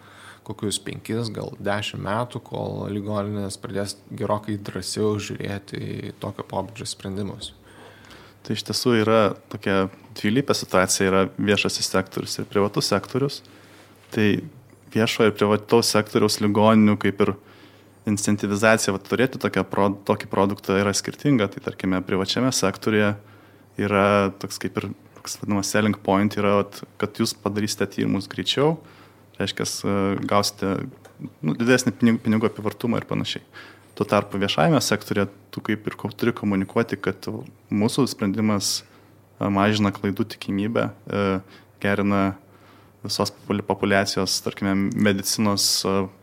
kokius 0.44 0.80
penkis, 0.84 1.32
gal 1.34 1.54
dešimt 1.64 2.04
metų, 2.04 2.42
kol 2.46 2.88
ligoninės 2.94 3.60
pradės 3.62 3.98
gerokai 4.12 4.58
drąsiau 4.60 5.18
žiūrėti 5.22 5.80
į 5.80 6.16
tokio 6.24 6.46
pobūdžio 6.50 6.88
sprendimus. 6.90 7.54
Tai 8.44 8.58
iš 8.58 8.66
tiesų 8.68 8.98
yra 9.00 9.22
tokia 9.52 9.88
dvilypė 10.20 10.56
situacija, 10.58 11.08
yra 11.08 11.22
viešasis 11.38 11.88
sektorius 11.94 12.36
ir 12.42 12.48
privatus 12.52 12.90
sektorius. 12.92 13.40
Tai 14.12 14.28
viešo 14.94 15.30
ir 15.30 15.36
privataus 15.38 15.94
sektoriaus 15.96 16.42
ligoninių 16.44 16.98
kaip 17.02 17.24
ir 17.24 17.34
incentivizacija, 18.10 18.94
va, 18.94 19.00
turėti 19.00 19.40
tokią, 19.40 19.64
tokį 20.08 20.28
produktą 20.32 20.76
yra 20.82 20.92
skirtinga. 20.96 21.48
Tai 21.54 21.64
tarkime, 21.70 22.02
privačiame 22.04 22.52
sektorėje 22.52 23.14
yra 23.80 24.06
toks 24.44 24.60
kaip 24.62 24.82
ir, 24.82 24.90
toks 25.18 25.40
vadinamas 25.40 25.72
selling 25.72 25.96
point, 26.04 26.36
yra, 26.40 26.60
kad 27.02 27.24
jūs 27.24 27.36
padarysite 27.40 27.88
tyrimus 27.96 28.28
greičiau, 28.28 28.76
reiškia, 29.40 29.66
e, 29.66 29.96
gausite 30.30 30.74
nu, 31.42 31.56
didesnį 31.58 31.96
pinigų, 32.00 32.22
pinigų 32.26 32.50
apivartumą 32.50 33.02
ir 33.02 33.08
panašiai. 33.10 33.44
Tuo 33.98 34.08
tarpu 34.10 34.40
viešajame 34.42 34.80
sektorėje 34.82 35.30
tu 35.54 35.62
kaip 35.66 35.86
ir 35.90 35.98
turi 36.18 36.34
komunikuoti, 36.36 36.98
kad 36.98 37.30
mūsų 37.74 38.08
sprendimas 38.12 38.80
e, 38.82 39.50
mažina 39.50 39.94
klaidų 39.96 40.28
tikimybę, 40.36 40.90
e, 40.90 41.28
gerina 41.84 42.24
visos 43.04 43.34
populacijos, 43.68 44.38
tarkime, 44.46 44.72
medicinos 44.96 45.66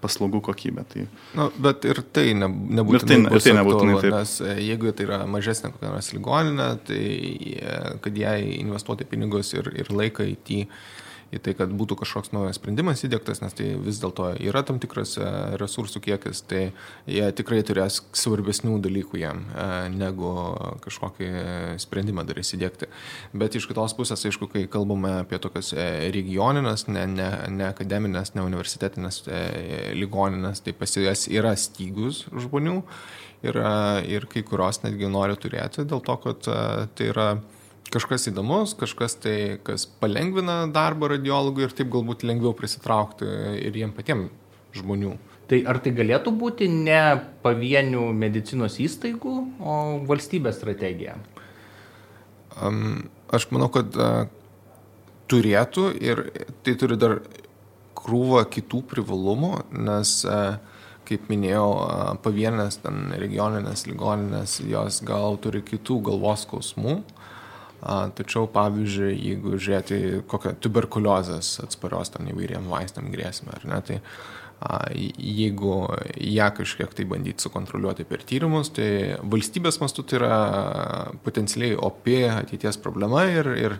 paslaugų 0.01 0.39
kokybę. 0.47 0.85
Tai... 0.89 1.03
Nu, 1.37 1.51
bet 1.61 1.85
ir 1.85 2.01
tai 2.09 2.31
ne, 2.33 2.49
nebūtinai. 2.49 3.19
Ir 3.19 3.27
tai, 3.29 3.37
ir 3.37 3.45
tai 3.45 3.55
nebūtinai 3.59 3.99
taip. 4.01 4.15
Nes 4.15 4.33
jeigu 4.65 4.95
tai 4.97 5.05
yra 5.05 5.19
mažesnė 5.29 5.75
kokia 5.75 5.91
nors 5.93 6.09
ligoninė, 6.17 6.71
tai 6.89 7.03
kad 8.01 8.17
jai 8.17 8.39
investuoti 8.63 9.05
pinigus 9.13 9.53
ir, 9.59 9.69
ir 9.77 9.93
laiką 9.93 10.25
į 10.31 10.39
tį 10.49 10.63
į 11.31 11.39
tai, 11.45 11.55
kad 11.59 11.71
būtų 11.75 11.97
kažkoks 12.01 12.33
naujas 12.35 12.59
sprendimas 12.59 13.05
įdėktas, 13.07 13.41
nes 13.43 13.55
tai 13.57 13.69
vis 13.79 14.01
dėlto 14.03 14.33
yra 14.43 14.63
tam 14.67 14.81
tikras 14.83 15.15
e, 15.21 15.27
resursų 15.61 16.03
kiekis, 16.03 16.43
tai 16.51 16.63
jie 17.07 17.29
tikrai 17.39 17.61
turės 17.67 18.01
svarbesnių 18.19 18.81
dalykų 18.83 19.21
jam 19.21 19.45
e, 19.47 19.67
negu 19.95 20.33
kažkokį 20.85 21.31
sprendimą 21.83 22.25
dar 22.27 22.41
įsidėkti. 22.43 22.91
Bet 23.37 23.59
iš 23.59 23.69
kitos 23.71 23.95
pusės, 23.99 24.27
aišku, 24.27 24.51
kai 24.51 24.65
kalbame 24.71 25.21
apie 25.21 25.39
tokias 25.43 25.71
e, 25.75 25.87
regioninės, 26.15 26.89
ne, 26.91 27.07
ne, 27.15 27.31
ne 27.55 27.71
akademinės, 27.71 28.35
ne 28.35 28.47
universitetinės 28.49 29.23
ligoninės, 29.95 30.65
tai 30.67 30.75
pas 30.77 30.99
jas 30.99 31.29
yra 31.31 31.55
stygus 31.59 32.25
žmonių 32.35 32.81
ir, 33.47 33.63
ir 34.11 34.27
kai 34.31 34.43
kurios 34.47 34.83
netgi 34.83 35.09
nori 35.11 35.39
turėti 35.39 35.87
dėl 35.87 36.03
to, 36.05 36.19
kad 36.27 36.51
tai 36.99 37.11
yra 37.13 37.31
kažkas 37.91 38.29
įdomus, 38.31 38.75
kažkas 38.79 39.17
tai, 39.23 39.37
kas 39.67 39.87
palengvina 40.01 40.63
darbą 40.73 41.11
radiologui 41.15 41.67
ir 41.67 41.75
taip 41.75 41.91
galbūt 41.93 42.25
lengviau 42.27 42.55
prisitraukti 42.57 43.27
ir 43.67 43.77
jiem 43.77 43.93
patiems 43.97 44.31
žmonių. 44.77 45.17
Tai 45.51 45.59
ar 45.67 45.81
tai 45.83 45.91
galėtų 45.97 46.33
būti 46.39 46.69
ne 46.71 47.03
pavienių 47.43 48.05
medicinos 48.15 48.79
įstaigų, 48.83 49.35
o 49.59 49.77
valstybės 50.07 50.61
strategija? 50.61 51.17
Um, 52.55 53.09
aš 53.35 53.49
manau, 53.51 53.67
kad 53.75 53.97
uh, 53.99 54.29
turėtų 55.31 55.91
ir 55.99 56.29
tai 56.63 56.77
turi 56.79 56.99
dar 57.01 57.19
krūvą 57.99 58.45
kitų 58.47 58.85
privalumų, 58.93 59.51
nes, 59.75 60.13
kaip 61.11 61.27
minėjau, 61.29 61.67
pavienės 62.23 62.79
ten 62.85 63.11
regioninės 63.19 63.85
ligoninės, 63.91 64.61
jos 64.71 65.03
gal 65.05 65.37
turi 65.43 65.61
kitų 65.67 65.99
galvos 66.07 66.47
skausmų. 66.47 66.95
Uh, 67.01 67.21
tačiau, 67.81 68.45
pavyzdžiui, 68.53 69.15
jeigu 69.17 69.57
žiūrėti 69.57 70.21
kokią 70.29 70.53
tuberkuliozės 70.61 71.55
atsparios 71.65 72.13
tam 72.13 72.29
įvairiam 72.29 72.69
vaistam 72.69 73.09
grėsmę, 73.13 73.55
ar 73.57 73.67
ne, 73.71 73.81
tai 73.87 73.99
jeigu 75.17 75.89
ją 76.21 76.51
kažkiek 76.53 76.93
tai 76.93 77.07
bandyti 77.09 77.47
sukontroliuoti 77.47 78.05
per 78.05 78.21
tyrimus, 78.29 78.69
tai 78.77 79.17
valstybės 79.25 79.81
mastu 79.81 80.05
tai 80.05 80.19
yra 80.21 80.41
potencialiai 81.25 81.79
opi 81.81 82.19
ateities 82.29 82.77
problema 82.85 83.25
ir, 83.31 83.49
ir, 83.57 83.79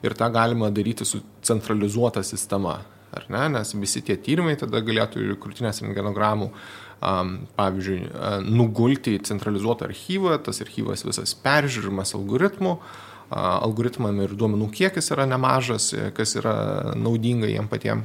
ir 0.00 0.16
tą 0.16 0.30
galima 0.32 0.72
daryti 0.72 1.04
su 1.04 1.20
centralizuota 1.44 2.24
sistema, 2.24 2.78
ar 3.12 3.28
ne, 3.28 3.44
nes 3.58 3.76
visi 3.76 4.00
tie 4.00 4.16
tyrimai 4.16 4.56
tada 4.56 4.80
galėtų 4.80 5.36
krūtinės 5.36 5.84
rengenogramų 5.84 6.48
um, 6.48 7.36
pavyzdžiui, 7.60 8.00
nugulti 8.48 9.18
į 9.18 9.24
centralizuotą 9.28 9.90
archyvą, 9.90 10.40
tas 10.48 10.64
archyvas 10.64 11.04
visas 11.04 11.36
peržiūrimas 11.44 12.16
algoritmų, 12.16 12.78
uh, 12.80 13.11
algoritmam 13.32 14.20
ir 14.24 14.34
duomenų 14.38 14.68
kiekis 14.74 15.12
yra 15.14 15.26
nemažas, 15.28 15.92
kas 16.16 16.36
yra 16.40 16.54
naudinga 16.98 17.50
jiem 17.50 17.70
patiem. 17.70 18.04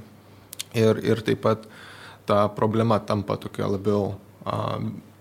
Ir, 0.78 1.00
ir 1.04 1.24
taip 1.26 1.42
pat 1.46 1.68
ta 2.28 2.46
problema 2.54 3.00
tampa 3.00 3.38
tokia 3.40 3.70
labiau 3.72 4.16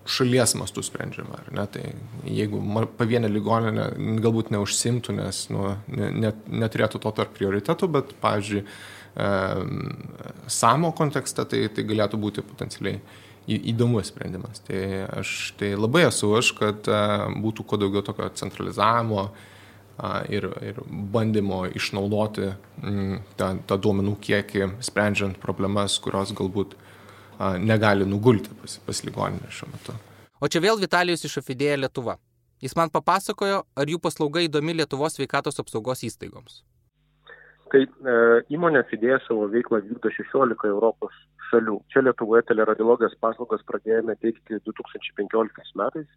šalies 0.07 0.55
mastų 0.57 0.83
sprendžiama. 0.87 1.41
Tai 1.71 1.83
jeigu 2.27 2.61
pavienė 2.99 3.29
ligoninė 3.31 3.87
galbūt 4.23 4.51
neužsimtų, 4.55 5.15
nes 5.19 5.41
nu, 5.53 5.73
net, 5.91 6.39
neturėtų 6.47 7.01
to 7.03 7.13
tarp 7.19 7.33
prioritetų, 7.37 7.89
bet, 7.97 8.13
pavyzdžiui, 8.23 8.63
e, 8.63 9.29
samo 10.59 10.93
kontekste 10.97 11.45
tai, 11.49 11.65
tai 11.73 11.87
galėtų 11.87 12.21
būti 12.23 12.45
potencialiai 12.47 13.01
įdomus 13.47 14.11
sprendimas. 14.11 14.63
Tai 14.67 14.81
aš 15.21 15.35
tai 15.59 15.73
labai 15.79 16.07
esu 16.07 16.31
aš, 16.39 16.53
kad 16.57 16.87
e, 16.87 17.03
būtų 17.43 17.67
kuo 17.67 17.79
daugiau 17.81 18.05
tokio 18.07 18.29
centralizavimo, 18.39 19.29
ir, 20.29 20.49
ir 20.61 20.81
bandymo 21.13 21.63
išnaudoti 21.77 22.51
mm, 22.51 23.23
tą, 23.39 23.53
tą 23.69 23.79
duomenų 23.81 24.17
kiekį, 24.21 24.67
sprendžiant 24.85 25.39
problemas, 25.41 25.97
kurios 26.03 26.33
galbūt 26.37 26.77
negali 27.61 28.05
nugulti 28.05 28.53
pas, 28.61 28.77
pas 28.85 29.03
ligoninę 29.05 29.49
šiuo 29.53 29.69
metu. 29.73 29.97
O 30.41 30.49
čia 30.49 30.61
vėl 30.61 30.79
Vitalijus 30.81 31.25
iš 31.25 31.39
Afidėja 31.41 31.77
Lietuva. 31.79 32.17
Jis 32.61 32.73
man 32.77 32.89
papasakojo, 32.93 33.61
ar 33.77 33.89
jų 33.89 33.99
paslauga 34.01 34.41
įdomi 34.45 34.73
Lietuvos 34.77 35.17
sveikatos 35.17 35.61
apsaugos 35.61 36.01
įstaigoms. 36.05 36.63
Tai 37.71 37.81
e, 37.83 38.15
įmonė 38.53 38.83
Fidėja 38.89 39.19
savo 39.25 39.45
veiklą 39.51 39.81
vykdo 39.85 40.09
16 40.13 40.69
Europos 40.69 41.13
šalių. 41.49 41.77
Čia 41.93 42.05
Lietuvoje 42.07 42.45
teleradiologijos 42.49 43.17
paslaugas 43.21 43.65
pradėjome 43.69 44.15
teikti 44.23 44.61
2015 44.65 45.77
metais 45.81 46.07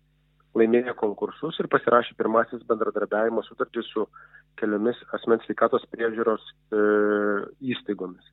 laimėjo 0.58 0.94
konkursus 0.98 1.58
ir 1.62 1.68
pasirašė 1.70 2.16
pirmasis 2.18 2.64
bendradarbiavimo 2.68 3.42
sutartys 3.46 3.86
su 3.94 4.06
keliomis 4.60 4.98
asmens 5.16 5.44
sveikatos 5.46 5.86
priežiūros 5.94 6.42
e, 6.50 6.82
įstaigomis. 7.74 8.26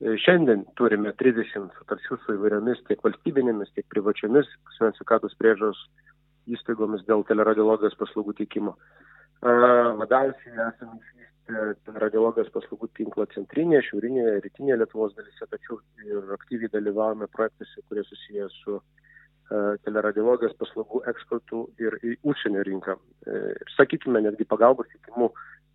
E, 0.00 0.16
šiandien 0.24 0.64
turime 0.78 1.12
30 1.20 1.68
sutarčių 1.78 2.20
su 2.22 2.38
įvairiomis 2.38 2.80
tiek 2.88 3.04
valstybinėmis, 3.04 3.74
tiek 3.76 3.86
privačiomis 3.92 4.48
asmens 4.72 4.96
sveikatos 5.00 5.36
priežiūros 5.40 5.84
įstaigomis 6.56 7.04
dėl 7.08 7.26
teleradiologijos 7.28 7.96
paslaugų 8.00 8.38
teikimo. 8.40 8.74
E, 9.44 9.54
labiausiai 10.00 10.56
esame 10.70 10.98
išvystę 10.98 12.00
radiologijos 12.00 12.50
paslaugų 12.56 12.88
tinklo 12.96 13.28
centrinėje, 13.36 13.84
šiaurinėje, 13.90 14.36
rytinėje 14.48 14.80
Lietuvos 14.80 15.16
dalyse, 15.18 15.48
tačiau 15.52 15.80
ir 16.08 16.36
aktyviai 16.38 16.72
dalyvavome 16.72 17.28
projektuose, 17.36 17.84
kurie 17.88 18.08
susiję 18.08 18.48
su 18.62 18.80
teleradiologijos 19.84 20.54
paslaugų 20.60 21.02
eksportų 21.10 21.64
ir 21.82 21.98
į 22.02 22.14
užsienio 22.26 22.62
rinką. 22.66 22.96
Ir 23.28 23.50
e, 23.50 23.56
sakykime, 23.76 24.22
netgi 24.24 24.46
pagalbos 24.48 24.88
teikimu 24.92 25.30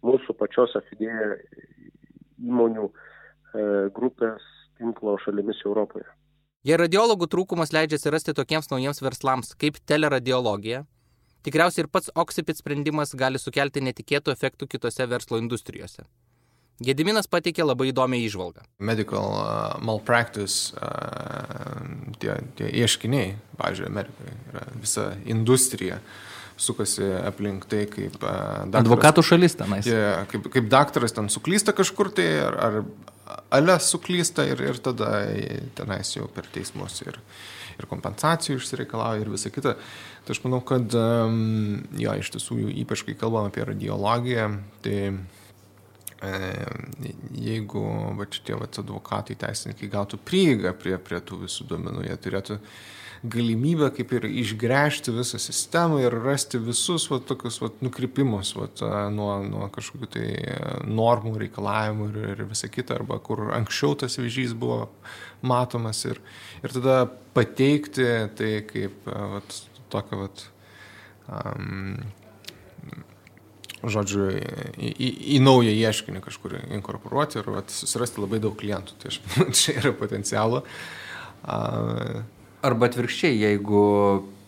mūsų 0.05 0.35
pačios 0.39 0.75
afidėja 0.79 1.35
įmonių 2.39 2.87
e, 2.89 2.93
grupės 3.95 4.45
tinklo 4.79 5.17
šalimis 5.25 5.61
Europoje. 5.65 6.07
Jei 6.67 6.79
radiologų 6.79 7.29
trūkumas 7.31 7.71
leidžia 7.75 7.99
atsirasti 7.99 8.35
tokiems 8.35 8.71
naujiems 8.71 8.99
verslams 9.03 9.53
kaip 9.59 9.77
teleradiologija, 9.87 10.83
tikriausiai 11.47 11.85
ir 11.85 11.91
pats 11.91 12.11
Oxipit 12.19 12.59
sprendimas 12.59 13.15
gali 13.15 13.39
sukelti 13.39 13.83
netikėtų 13.85 14.33
efektų 14.35 14.67
kitose 14.73 15.07
verslo 15.07 15.39
industrijose. 15.39 16.03
Gediminas 16.79 17.27
pateikė 17.27 17.65
labai 17.65 17.89
įdomią 17.89 18.21
įžvalgą. 18.23 18.61
Medical 18.79 19.33
uh, 19.35 19.79
malpractice, 19.83 20.71
uh, 20.79 21.58
tie, 22.21 22.39
tie 22.59 22.71
ieškiniai, 22.83 23.35
pažiūrėjau, 23.59 23.91
Amerikoje 23.91 24.35
yra 24.51 24.65
visa 24.79 25.05
industrija 25.29 25.99
sukasi 26.59 27.05
aplink 27.23 27.69
tai, 27.71 27.85
kaip 27.87 28.17
uh, 28.19 28.65
daktaras, 28.67 28.81
advokatų 28.81 29.23
šalis 29.23 29.55
tenais. 29.59 29.87
Tie, 29.87 29.99
kaip, 30.33 30.49
kaip 30.51 30.67
daktaras 30.71 31.15
ten 31.15 31.31
suklysta 31.31 31.71
kažkur 31.75 32.11
tai, 32.15 32.27
ar, 32.43 32.57
ar 32.59 32.81
ale 33.55 33.77
suklysta 33.79 34.43
ir, 34.49 34.61
ir 34.61 34.81
tada 34.83 35.23
tenais 35.77 36.11
jau 36.15 36.27
per 36.33 36.47
teismus 36.51 36.99
ir, 37.05 37.19
ir 37.79 37.87
kompensacijų 37.89 38.59
išsireikalauja 38.59 39.23
ir 39.23 39.31
visa 39.33 39.51
kita. 39.53 39.75
Tai 40.25 40.35
aš 40.35 40.41
manau, 40.43 40.59
kad 40.65 40.93
jo, 40.93 42.15
iš 42.21 42.31
tiesų, 42.35 42.59
ypač 42.83 43.05
kai 43.07 43.15
kalbam 43.17 43.49
apie 43.49 43.65
radiologiją, 43.65 44.49
tai 44.85 44.97
jeigu 46.19 47.81
va, 48.17 48.27
šitie 48.27 48.57
va, 48.59 48.67
advokatai, 48.67 49.37
teisininkai 49.39 49.91
gautų 49.91 50.19
prieigą 50.27 50.73
prie, 50.75 50.97
prie 50.99 51.19
tų 51.23 51.45
visų 51.45 51.69
duomenų, 51.69 52.07
jie 52.09 52.17
turėtų 52.25 52.59
galimybę 53.19 53.89
kaip 53.95 54.13
ir 54.15 54.27
išgręžti 54.27 55.11
visą 55.11 55.39
sistemą 55.43 55.99
ir 56.03 56.15
rasti 56.23 56.59
visus 56.63 57.09
va, 57.11 57.19
tokius 57.19 57.59
va, 57.63 57.71
nukrypimus 57.83 58.53
va, 58.55 58.69
nuo, 59.11 59.31
nuo 59.47 59.71
kažkokių 59.75 60.11
tai 60.11 60.27
normų, 60.87 61.35
reikalavimų 61.45 62.11
ir, 62.11 62.21
ir 62.35 62.45
visa 62.51 62.71
kita, 62.71 62.99
arba 62.99 63.19
kur 63.23 63.49
anksčiau 63.55 63.97
tas 63.99 64.19
vėžys 64.19 64.55
buvo 64.59 64.87
matomas 65.39 66.03
ir, 66.07 66.19
ir 66.63 66.75
tada 66.75 67.01
pateikti 67.35 68.07
tai 68.39 68.53
kaip 68.67 69.07
va, 69.07 69.43
tokią 69.91 70.23
va, 70.23 70.31
um, 71.27 71.99
žodžiu, 73.83 74.25
į, 74.75 74.89
į, 74.91 75.09
į 75.35 75.39
naują 75.43 75.71
ieškinį 75.75 76.23
kažkur 76.25 76.57
inkorporuoti 76.79 77.39
ir 77.39 77.47
vat, 77.53 77.71
susirasti 77.71 78.23
labai 78.23 78.41
daug 78.43 78.57
klientų. 78.59 78.97
Tai 78.99 79.13
aš 79.13 79.21
čia 79.59 79.77
yra 79.79 79.93
potencialo. 79.95 80.63
Arba 82.59 82.89
atvirkščiai, 82.89 83.39
jeigu 83.45 83.83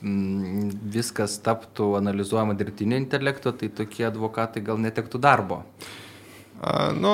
mm, 0.03 0.71
viskas 0.91 1.37
taptų 1.45 1.93
analizuojama 2.01 2.57
dirbtinio 2.59 2.99
intelekto, 2.99 3.53
tai 3.55 3.71
tokie 3.71 4.07
advokatai 4.09 4.63
gal 4.67 4.81
netektų 4.83 5.21
darbo. 5.23 5.61
Uh, 6.61 6.91
nu, 6.93 7.11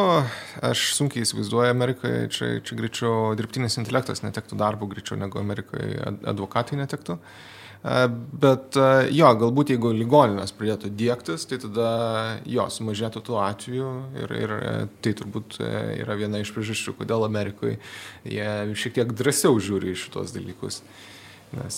aš 0.67 0.89
sunkiai 0.97 1.23
įsivaizduoju 1.23 1.71
Amerikoje, 1.71 2.25
čia, 2.35 2.47
čia 2.67 2.75
greičiau 2.75 3.35
dirbtinis 3.39 3.79
intelektas 3.79 4.19
netektų 4.25 4.59
darbo, 4.59 4.89
greičiau 4.91 5.15
negu 5.19 5.39
Amerikoje 5.39 6.01
advokatai 6.27 6.81
netektų. 6.81 7.15
Uh, 7.15 7.53
Bet 7.83 8.77
jo, 9.13 9.27
galbūt 9.39 9.71
jeigu 9.71 9.91
ligoninės 9.95 10.53
pradėtų 10.57 10.89
dėktis, 10.97 11.45
tai 11.47 11.59
tada 11.61 11.89
jo, 12.49 12.65
sumažėtų 12.73 13.21
tų 13.27 13.37
atvejų 13.43 13.91
ir, 14.23 14.33
ir 14.41 14.53
tai 15.05 15.13
turbūt 15.19 15.59
yra 15.61 16.17
viena 16.19 16.41
iš 16.41 16.51
priežasčių, 16.55 16.95
kodėl 16.97 17.27
Amerikoje 17.27 17.77
jie 18.25 18.49
šiek 18.81 18.97
tiek 18.97 19.13
drąsiau 19.13 19.61
žiūri 19.61 19.93
į 19.93 20.01
šitos 20.03 20.33
dalykus. 20.35 20.81
Nes 21.55 21.77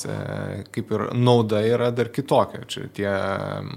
kaip 0.74 0.94
ir 0.96 1.04
nauda 1.14 1.60
yra 1.62 1.92
dar 1.94 2.10
kitokia. 2.10 2.64
Čia 2.66 2.88
tie 2.90 3.12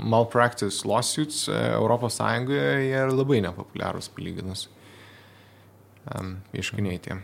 malpractice 0.09 0.87
lawsuits 0.89 1.45
ES 1.53 2.21
jie 2.23 2.95
yra 2.97 3.13
labai 3.13 3.43
nepopuliarūs 3.45 4.09
palyginus. 4.17 4.69
um, 6.11 6.39
ieškiniai 6.55 7.01
tie. 7.03 7.19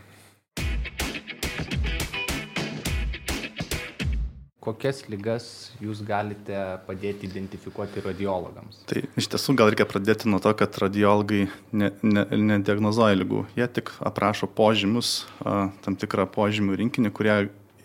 Kokias 4.59 5.05
lygas 5.07 5.45
jūs 5.81 6.01
galite 6.05 6.57
padėti 6.85 7.25
identifikuoti 7.29 8.03
radiologams? 8.03 8.81
Tai 8.91 9.01
iš 9.17 9.29
tiesų 9.31 9.55
gal 9.57 9.71
reikia 9.71 9.87
pradėti 9.89 10.29
nuo 10.29 10.41
to, 10.43 10.51
kad 10.59 10.75
radiologai 10.83 11.45
nediagnozuoja 11.71 13.15
ne, 13.15 13.17
ne 13.17 13.23
lygų. 13.23 13.45
Jie 13.57 13.69
tik 13.79 13.93
aprašo 14.05 14.51
požymius, 14.51 15.23
a, 15.41 15.71
tam 15.85 15.95
tikrą 15.97 16.27
požymių 16.35 16.75
rinkinį, 16.83 17.13
kurie 17.15 17.37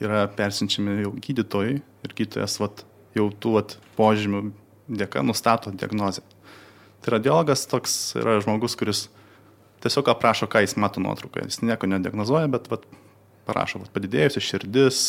yra 0.02 0.26
persinčiami 0.36 1.00
jau 1.04 1.12
gydytojai 1.22 1.78
ir 1.78 2.14
gydytojas 2.18 2.58
vat, 2.62 2.84
jau 3.16 3.28
tų 3.30 3.56
vat, 3.58 3.76
požymių 3.98 4.48
dėka 5.00 5.22
nustato 5.24 5.72
diagnozę. 5.72 6.24
Tai 7.04 7.16
radiologas 7.18 7.66
toks 7.68 8.14
yra 8.18 8.38
žmogus, 8.42 8.76
kuris 8.80 9.06
tiesiog 9.84 10.08
aprašo, 10.14 10.48
ką 10.50 10.64
jis 10.64 10.76
mato 10.80 11.02
nuotraukoje. 11.04 11.50
Jis 11.50 11.62
nieko 11.64 11.88
nediagnozuoja, 11.90 12.48
bet 12.52 12.70
vat, 12.72 12.86
parašo, 13.48 13.82
vat, 13.82 13.92
padidėjusi 13.92 14.42
širdis, 14.44 15.00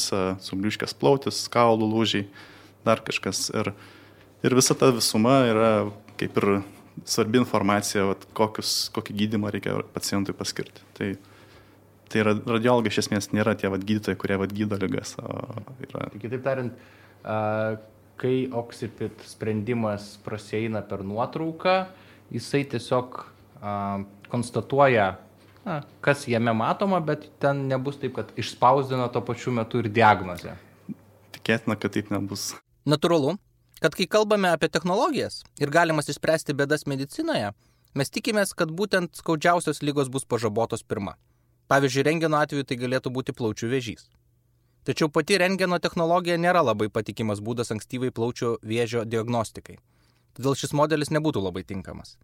subliuškęs 0.44 0.96
plautis, 1.00 1.46
kaulų 1.52 1.88
lūžiai, 1.94 2.26
dar 2.88 3.04
kažkas. 3.06 3.48
Ir, 3.56 3.72
ir 4.44 4.58
visa 4.58 4.76
ta 4.78 4.92
visuma 4.96 5.40
yra 5.48 5.72
kaip 6.20 6.36
ir 6.42 6.50
svarbi 7.08 7.40
informacija, 7.42 8.10
vat, 8.12 8.28
kokius, 8.36 8.76
kokį 8.96 9.16
gydimą 9.22 9.56
reikia 9.56 9.80
pacientui 9.96 10.36
paskirti. 10.36 10.84
Tai, 10.98 11.14
tai 12.12 12.22
yra, 12.24 12.36
radiologai 12.38 12.92
iš 12.94 13.04
esmės 13.06 13.32
nėra 13.34 13.56
tie 13.60 13.72
vat, 13.72 13.84
gydytojai, 13.88 14.20
kurie 14.22 14.38
vat, 14.42 14.54
gydo 14.56 14.80
lygas. 14.82 15.16
Yra... 15.86 16.08
Tai 16.14 16.22
kitaip 16.22 16.44
tariant, 16.46 16.78
kai 18.22 18.36
oksipit 18.56 19.26
sprendimas 19.28 20.16
praseina 20.26 20.84
per 20.86 21.04
nuotrauką, 21.08 21.78
jisai 22.34 22.64
tiesiog 22.72 23.22
konstatuoja 24.32 25.16
na, 25.66 25.80
kas 26.06 26.28
jame 26.30 26.54
matoma, 26.54 27.02
bet 27.02 27.26
ten 27.42 27.66
nebus 27.70 27.98
taip, 28.02 28.16
kad 28.20 28.32
išspausdina 28.38 29.10
tuo 29.14 29.24
pačiu 29.26 29.54
metu 29.56 29.82
ir 29.82 29.90
diagnozę. 29.90 30.56
Tikėtina, 31.36 31.78
kad 31.80 31.96
taip 31.98 32.12
nebus. 32.14 32.52
Natūralu, 32.86 33.36
kad 33.82 33.98
kai 33.98 34.06
kalbame 34.10 34.52
apie 34.54 34.70
technologijas 34.70 35.42
ir 35.62 35.74
galimas 35.74 36.10
išspręsti 36.12 36.54
bėdas 36.58 36.86
medicinoje, 36.90 37.52
mes 37.98 38.14
tikimės, 38.14 38.54
kad 38.58 38.70
būtent 38.70 39.18
skaudžiausios 39.18 39.82
lygos 39.82 40.12
bus 40.14 40.28
pažabotos 40.30 40.86
pirmą. 40.86 41.16
Pavyzdžiui, 41.72 42.06
rengeno 42.06 42.38
atveju 42.42 42.68
tai 42.70 42.78
galėtų 42.82 43.12
būti 43.14 43.34
plaučių 43.34 43.72
vėžys. 43.72 44.06
Tačiau 44.86 45.10
pati 45.10 45.40
rengeno 45.42 45.80
technologija 45.82 46.38
nėra 46.38 46.62
labai 46.62 46.92
patikimas 46.94 47.42
būdas 47.42 47.74
ankstyvai 47.74 48.12
plaučių 48.14 48.60
vėžio 48.62 49.02
diagnostikai. 49.10 49.80
Todėl 50.38 50.60
šis 50.60 50.76
modelis 50.78 51.10
nebūtų 51.10 51.42
labai 51.42 51.64
tinkamas. 51.66 52.20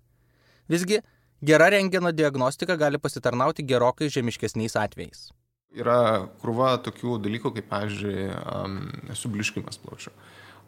Visgi, 0.70 1.00
Gera 1.42 1.72
rengeno 1.74 2.12
diagnostika 2.14 2.76
gali 2.78 3.00
pasitarnauti 3.02 3.64
gerokai 3.66 4.12
žemiškesniais 4.14 4.76
atvejais. 4.78 5.32
Yra 5.74 6.28
krūva 6.44 6.76
tokių 6.86 7.16
dalykų, 7.24 7.52
kaip, 7.56 7.66
pavyzdžiui, 7.72 8.28
um, 8.30 8.76
subliškimas 9.18 9.82
plaučių. 9.82 10.14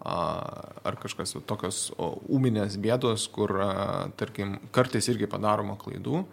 Ar 0.03 0.97
kažkas 0.99 1.35
tokios 1.47 1.83
ūminės 1.95 2.79
bėdos, 2.81 3.27
kur, 3.31 3.53
tarkim, 4.19 4.57
kartais 4.75 5.07
irgi 5.13 5.29
padaroma 5.31 5.77
klaidų 5.79 6.23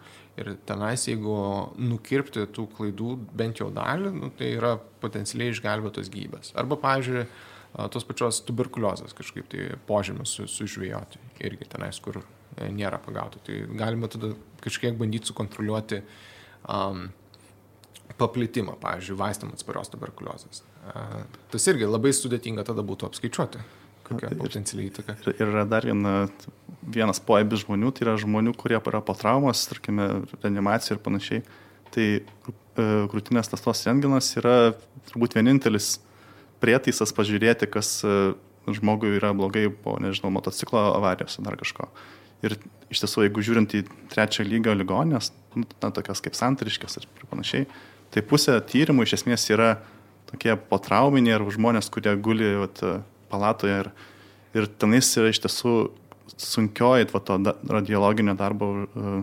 ir 0.41 0.55
tenais, 0.69 1.07
jeigu 1.09 1.37
nukirpti 1.79 2.47
tų 2.57 2.67
klaidų 2.75 3.15
bent 3.37 3.63
jau 3.63 3.71
dalį, 3.75 4.13
nu, 4.17 4.33
tai 4.37 4.55
yra 4.57 4.75
potencialiai 5.03 5.55
išgelbėtos 5.55 6.11
gyvybės. 6.13 6.55
Arba, 6.61 6.81
pavyzdžiui, 6.81 7.25
tos 7.95 8.09
pačios 8.09 8.43
tuberkuliozės 8.49 9.15
kažkaip 9.17 9.49
tai 9.53 9.71
požymis 9.87 10.35
su, 10.35 10.49
sužvėjoti 10.51 11.23
irgi 11.47 11.71
tenais, 11.71 12.01
kur 12.03 12.23
E, 12.59 12.69
nėra 12.75 12.99
pagauta. 13.03 13.41
Tai 13.47 13.57
galima 13.79 14.11
tada 14.11 14.33
kažkiek 14.65 14.97
bandyti 14.99 15.31
sukontroliuoti 15.31 16.01
um, 16.69 17.07
paplitimą, 18.21 18.77
pavyzdžiui, 18.83 19.19
vaistam 19.21 19.53
atsparios 19.55 19.93
tuberkuliozės. 19.93 20.65
Uh, 20.91 21.21
tas 21.53 21.69
irgi 21.71 21.89
labai 21.89 22.13
sudėtinga 22.17 22.65
tada 22.67 22.83
būtų 22.87 23.09
apskaičiuoti, 23.11 23.63
kokia 24.09 24.33
potencialiai 24.41 24.91
įtaka. 24.91 25.17
Ir, 25.23 25.37
ir 25.37 25.53
yra 25.53 25.65
dar 25.69 25.87
viena, 25.87 26.15
vienas 26.83 27.21
poebis 27.23 27.65
žmonių, 27.65 27.93
tai 27.95 28.07
yra 28.07 28.17
žmonių, 28.21 28.55
kurie 28.59 28.79
yra 28.79 29.01
po 29.05 29.15
traumos, 29.19 29.67
tarkime, 29.69 30.09
reanimacija 30.41 30.97
ir 30.97 31.03
panašiai. 31.05 31.43
Tai 31.95 32.07
e, 32.21 32.23
krūtinės 33.11 33.51
tastos 33.53 33.83
renginas 33.89 34.31
yra 34.41 34.73
turbūt 35.11 35.37
vienintelis 35.37 35.99
prietaisas 36.63 37.13
pažiūrėti, 37.17 37.69
kas 37.71 37.99
e, 38.05 38.33
žmogui 38.71 39.17
yra 39.19 39.33
blogai 39.37 39.69
po, 39.73 39.97
nežinau, 40.03 40.33
motociklo 40.35 40.91
avarijos 40.95 41.39
ar 41.41 41.49
dar 41.49 41.59
kažko. 41.61 41.89
Ir 42.47 42.57
iš 42.93 43.03
tiesų, 43.03 43.27
jeigu 43.27 43.45
žiūrint 43.45 43.75
į 43.77 43.85
trečią 44.13 44.47
lygio 44.49 44.75
ligonės, 44.77 45.33
nu, 45.57 45.67
na, 45.83 45.91
tokias 45.93 46.23
kaip 46.25 46.37
santariškės 46.39 47.01
ir 47.01 47.09
panašiai, 47.29 47.67
tai 48.15 48.25
pusė 48.27 48.57
tyrimų 48.65 49.05
iš 49.05 49.19
esmės 49.21 49.45
yra 49.53 49.75
tokie 50.31 50.55
potrauminiai 50.71 51.37
ar 51.37 51.45
žmonės, 51.53 51.91
kurie 51.93 52.15
guli 52.23 52.55
vat, 52.63 52.81
palatoje 53.31 53.77
ir, 53.85 53.91
ir 54.57 54.69
tenais 54.81 55.11
yra 55.19 55.33
iš 55.33 55.43
tiesų 55.45 55.75
sunkioji 56.37 57.09
va, 57.13 57.23
to 57.25 57.39
da, 57.43 57.57
radiologinio 57.79 58.37
darbo 58.39 58.73
uh, 58.85 59.23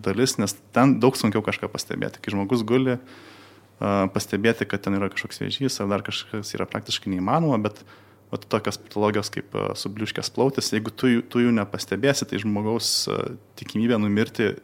dalis, 0.00 0.38
nes 0.40 0.56
ten 0.74 0.98
daug 1.02 1.18
sunkiau 1.18 1.42
kažką 1.44 1.68
pastebėti. 1.72 2.22
Kai 2.22 2.34
žmogus 2.34 2.64
guli, 2.66 2.96
uh, 2.96 4.04
pastebėti, 4.14 4.68
kad 4.68 4.86
ten 4.86 4.96
yra 4.96 5.10
kažkoks 5.12 5.42
vėžys 5.42 5.80
ar 5.82 5.90
dar 5.92 6.06
kažkas 6.06 6.54
yra 6.56 6.68
praktiškai 6.70 7.12
neįmanoma, 7.12 7.60
bet 7.64 7.82
uh, 7.84 7.98
vat, 8.30 8.46
tokios 8.50 8.78
patologijos 8.80 9.30
kaip 9.34 9.54
e, 9.54 9.66
subliuškės 9.78 10.30
plautis, 10.34 10.70
jeigu 10.74 10.92
tu, 10.94 11.10
tu 11.30 11.42
jų 11.42 11.52
nepastebėsi, 11.56 12.28
tai 12.30 12.40
žmogaus 12.42 12.90
e, 13.10 13.18
tikimybė 13.60 13.98
numirti 14.00 14.54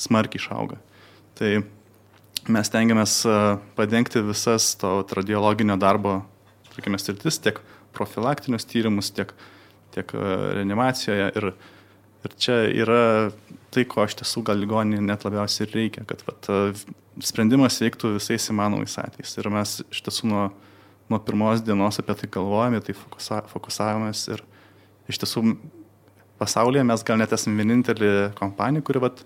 smarkiai 0.00 0.40
išauga. 0.42 0.78
Tai 1.38 1.50
mes 2.50 2.72
tengiamės 2.72 3.20
e, 3.26 3.38
padengti 3.78 4.22
visas 4.26 4.72
to 4.80 5.00
radiologinio 5.18 5.78
darbo, 5.80 6.20
sakykime, 6.70 7.00
sritis, 7.02 7.40
tiek 7.42 7.60
profilaktinius 7.96 8.68
tyrimus, 8.70 9.10
tiek, 9.14 9.34
tiek 9.94 10.14
reanimacijoje. 10.14 11.28
Ir, 11.40 11.50
ir 12.26 12.38
čia 12.40 12.62
yra 12.70 13.02
tai, 13.74 13.84
ko 13.88 14.06
iš 14.06 14.18
tiesų 14.20 14.44
gal 14.48 14.58
ligoninė 14.60 15.02
net 15.04 15.26
labiausiai 15.26 15.66
ir 15.66 15.76
reikia, 15.76 16.06
kad 16.08 16.24
vat, 16.26 16.50
sprendimas 17.24 17.78
veiktų 17.82 18.16
visais 18.16 18.50
įmanomais 18.52 18.98
atvejais. 19.02 19.36
Ir 19.38 19.50
mes 19.54 19.78
iš 19.88 20.04
tiesų 20.08 20.32
nuo 20.32 20.48
nuo 21.10 21.18
pirmos 21.18 21.62
dienos 21.66 21.98
apie 21.98 22.14
tai 22.14 22.30
galvojame, 22.30 22.80
tai 22.86 22.94
fokusa, 22.94 23.42
fokusavomės 23.50 24.22
ir 24.30 24.44
iš 25.10 25.18
tiesų 25.18 25.42
pasaulyje 26.40 26.86
mes 26.86 27.04
gal 27.06 27.18
net 27.20 27.34
esame 27.34 27.58
vienintelė 27.58 28.30
kompanija, 28.38 28.86
kuri 28.86 29.02
vat, 29.02 29.24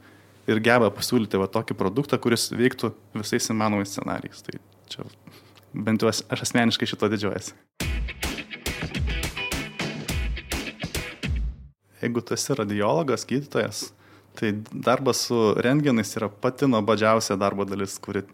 ir 0.49 0.63
geba 0.65 0.89
pasiūlyti 0.95 1.41
vat, 1.41 1.53
tokį 1.53 1.77
produktą, 1.79 2.19
kuris 2.19 2.49
veiktų 2.57 2.95
visais 3.21 3.53
įmanomais 3.53 3.93
scenarijais. 3.93 4.41
Tai 4.47 4.61
čia 4.89 5.09
bent 5.75 6.03
jau 6.03 6.09
aš 6.09 6.25
asmeniškai 6.49 6.89
šito 6.89 7.13
didžiuojasi. 7.13 7.84
Jeigu 12.05 12.21
tu 12.21 12.35
esi 12.37 12.53
radiologas, 12.59 13.25
gydytojas, 13.25 13.87
tai 14.37 14.53
darbas 14.73 15.23
su 15.29 15.39
rengenais 15.65 16.11
yra 16.19 16.29
pati 16.29 16.69
nuobodžiausia 16.69 17.39
darbo 17.41 17.65
dalis, 17.65 17.97
kuri 18.03 18.27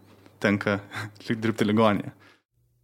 tenka 0.42 0.80
dirbti 1.28 1.68
ligonėje. 1.68 2.11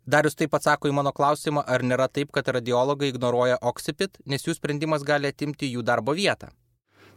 Darius 0.07 0.39
taip 0.39 0.53
atsako 0.55 0.87
į 0.87 0.95
mano 0.95 1.11
klausimą, 1.11 1.65
ar 1.67 1.83
nėra 1.83 2.07
taip, 2.07 2.31
kad 2.31 2.47
radiologai 2.55 3.09
ignoruoja 3.11 3.59
oksipit, 3.67 4.21
nes 4.31 4.47
jų 4.47 4.55
sprendimas 4.55 5.03
gali 5.03 5.33
atimti 5.33 5.67
jų 5.73 5.83
darbo 5.83 6.15
vietą. 6.15 6.53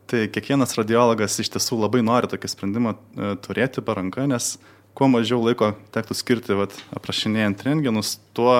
Tai 0.10 0.23
kiekvienas 0.34 0.73
radiologas 0.73 1.38
iš 1.38 1.51
tiesų 1.53 1.77
labai 1.84 2.01
nori 2.01 2.32
tokį 2.32 2.49
sprendimą 2.49 2.95
e, 2.95 3.36
turėti 3.45 3.84
paranką, 3.86 4.25
nes 4.32 4.55
kuo 4.97 5.05
mažiau 5.13 5.38
laiko 5.45 5.75
tektų 5.93 6.17
skirti 6.17 6.58
vat, 6.58 6.73
aprašinėjant 6.97 7.62
rengenus, 7.67 8.15
tuo 8.34 8.55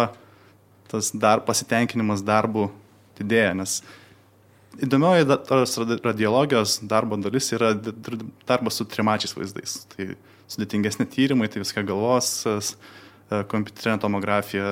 tas 0.91 1.10
dar, 1.10 1.41
pasitenkinimas 1.48 2.22
darbų 2.26 2.67
didėja, 3.17 3.56
nes 3.58 3.80
įdomioji 4.77 5.27
tos 5.49 5.75
radiologijos 6.05 6.79
darbo 6.86 7.17
dalis 7.17 7.49
yra 7.58 7.73
darbas 7.75 8.77
su 8.77 8.86
trimačiais 8.86 9.36
vaizdais. 9.38 9.84
Tai 9.93 10.13
sudėtingesni 10.49 11.05
tyrimai, 11.10 11.49
tai 11.49 11.62
viską 11.62 11.84
galvos, 11.86 12.45
E, 13.29 13.43
kompiuterinė 13.49 14.01
tomografija, 14.01 14.69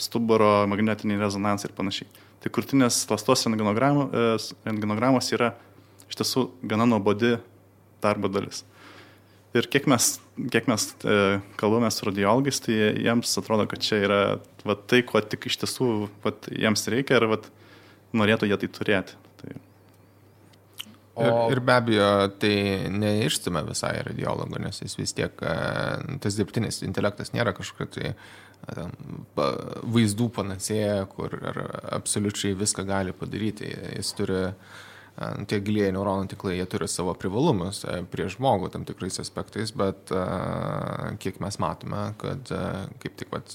stuburo, 0.00 0.66
magnetiniai 0.70 1.20
rezonansai 1.20 1.70
ir 1.70 1.76
panašiai. 1.76 2.08
Tai 2.42 2.50
kurtinės 2.56 3.04
klastos 3.06 3.44
rengenogramos 3.46 5.30
e, 5.30 5.36
yra 5.36 5.52
iš 6.10 6.18
tiesų 6.18 6.46
gana 6.66 6.88
nuobodi 6.90 7.36
darbo 8.02 8.30
dalis. 8.32 8.64
Ir 9.54 9.66
kiek 9.70 9.86
mes, 9.90 10.16
kiek 10.50 10.66
mes 10.70 10.88
e, 11.02 11.38
kalbame 11.60 11.90
su 11.94 12.06
radiologais, 12.06 12.58
tai 12.64 12.74
jiems 13.04 13.38
atrodo, 13.38 13.66
kad 13.70 13.82
čia 13.86 14.02
yra 14.02 14.20
va, 14.66 14.74
tai, 14.74 15.04
ko 15.06 15.22
tik 15.22 15.46
iš 15.50 15.60
tiesų 15.62 15.90
va, 16.24 16.34
jiems 16.50 16.86
reikia 16.90 17.18
ir 17.20 17.28
va, 17.30 17.40
norėtų 18.16 18.50
jie 18.50 18.58
tai 18.64 18.70
turėti. 18.74 19.18
O... 21.20 21.24
Ir, 21.50 21.56
ir 21.56 21.62
be 21.64 21.76
abejo, 21.76 22.10
tai 22.40 22.54
neišstumia 22.92 23.62
visai 23.68 23.94
radiologo, 24.06 24.60
nes 24.62 24.80
jis 24.82 24.96
vis 24.98 25.16
tiek, 25.16 25.42
e, 25.44 25.56
tas 26.22 26.38
dirbtinis 26.38 26.80
intelektas 26.86 27.34
nėra 27.36 27.54
kažkokia 27.56 27.90
tai 27.96 28.12
tam, 28.68 28.92
vaizdų 29.94 30.28
panacėja, 30.36 31.04
kur 31.12 31.34
absoliučiai 31.96 32.56
viską 32.58 32.84
gali 32.88 33.14
padaryti. 33.16 33.70
Jis 33.96 34.12
turi 34.18 34.44
tie 35.50 35.58
gilieji 35.64 35.94
neuronų 35.96 36.30
tinklai, 36.32 36.54
jie 36.56 36.66
turi 36.70 36.88
savo 36.88 37.12
privalumus 37.18 37.82
prieš 38.12 38.38
žmogų 38.38 38.70
tam 38.72 38.86
tikrais 38.88 39.20
aspektais, 39.20 39.74
bet 39.76 40.12
kiek 41.20 41.40
mes 41.44 41.60
matome, 41.60 42.04
kad 42.20 42.52
kaip 43.02 43.18
tik 43.20 43.32
vat, 43.34 43.52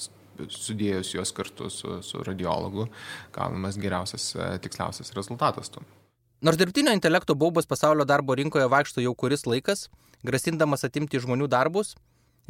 sudėjus 0.51 1.13
juos 1.15 1.31
kartu 1.35 1.69
su, 1.71 1.99
su 2.03 2.23
radiologu, 2.27 2.89
gaunamas 3.35 3.79
geriausias, 3.81 4.33
tiksliausias 4.65 5.13
rezultatas. 5.15 5.71
Tu. 5.71 5.85
Nors 6.45 6.59
dirbtinio 6.61 6.91
intelekto 6.93 7.33
baubas 7.33 7.65
pasaulio 7.65 8.05
darbo 8.05 8.35
rinkoje 8.37 8.67
vaikšto 8.69 9.01
jau 9.01 9.15
kuris 9.17 9.47
laikas, 9.49 9.79
grasindamas 10.29 10.85
atimti 10.85 11.17
žmonių 11.23 11.47
darbus, 11.49 11.95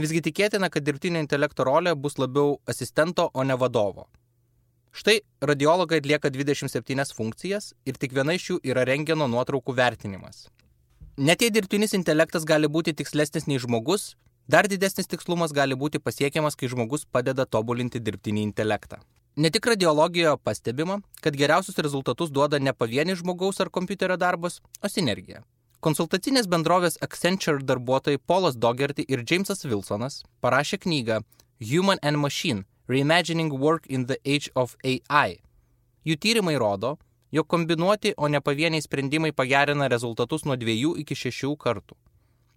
visgi 0.04 0.20
tikėtina, 0.26 0.68
kad 0.74 0.84
dirbtinio 0.84 1.22
intelekto 1.24 1.64
rolė 1.64 1.94
bus 1.96 2.18
labiau 2.20 2.58
asistento, 2.74 3.30
o 3.32 3.46
ne 3.48 3.56
vadovo. 3.62 4.10
Štai 4.92 5.16
radiologai 5.52 6.02
atlieka 6.04 6.28
27 6.28 7.16
funkcijas 7.16 7.72
ir 7.88 7.96
tik 8.02 8.12
viena 8.20 8.36
iš 8.36 8.50
jų 8.50 8.60
yra 8.74 8.84
rengeno 8.90 9.30
nuotraukų 9.32 9.78
vertinimas. 9.80 10.50
Net 11.16 11.48
jei 11.48 11.56
dirbtinis 11.56 11.96
intelektas 11.96 12.44
gali 12.44 12.68
būti 12.68 12.92
tikslesnis 13.00 13.48
nei 13.48 13.64
žmogus, 13.64 14.18
dar 14.48 14.68
didesnis 14.68 15.08
tikslumas 15.08 15.56
gali 15.56 15.80
būti 15.86 16.04
pasiekiamas, 16.04 16.60
kai 16.60 16.68
žmogus 16.68 17.08
padeda 17.08 17.48
tobulinti 17.48 18.04
dirbtinį 18.04 18.44
intelektą. 18.50 19.00
Ne 19.36 19.50
tik 19.50 19.66
radiologijoje 19.66 20.38
pastebima, 20.44 21.02
kad 21.22 21.36
geriausius 21.36 21.78
rezultatus 21.78 22.30
duoda 22.32 22.60
ne 22.60 22.74
pavienis 22.74 23.20
žmogaus 23.20 23.60
ar 23.60 23.70
kompiuterio 23.70 24.16
darbas, 24.18 24.62
o 24.82 24.88
sinergija. 24.88 25.42
Konsultacinės 25.84 26.48
bendrovės 26.48 26.96
Accenture 27.04 27.60
darbuotojai 27.60 28.22
Polas 28.32 28.56
Dogerty 28.56 29.04
ir 29.12 29.26
Jamesas 29.28 29.66
Wilsonas 29.68 30.22
parašė 30.42 30.80
knygą 30.86 31.20
Human 31.60 32.00
and 32.02 32.18
Machine 32.18 32.64
Reimagining 32.88 33.52
Work 33.60 33.88
in 33.88 34.06
the 34.06 34.16
Age 34.26 34.54
of 34.56 34.78
AI. 34.86 35.42
Jų 36.08 36.16
tyrimai 36.16 36.56
rodo, 36.56 36.96
jog 37.32 37.48
kombinuoti, 37.52 38.14
o 38.18 38.30
ne 38.32 38.40
pavieniai 38.40 38.82
sprendimai 38.82 39.34
pagerina 39.36 39.90
rezultatus 39.92 40.46
nuo 40.46 40.56
2 40.56 40.96
iki 41.04 41.16
6 41.16 41.58
kartų. 41.60 42.00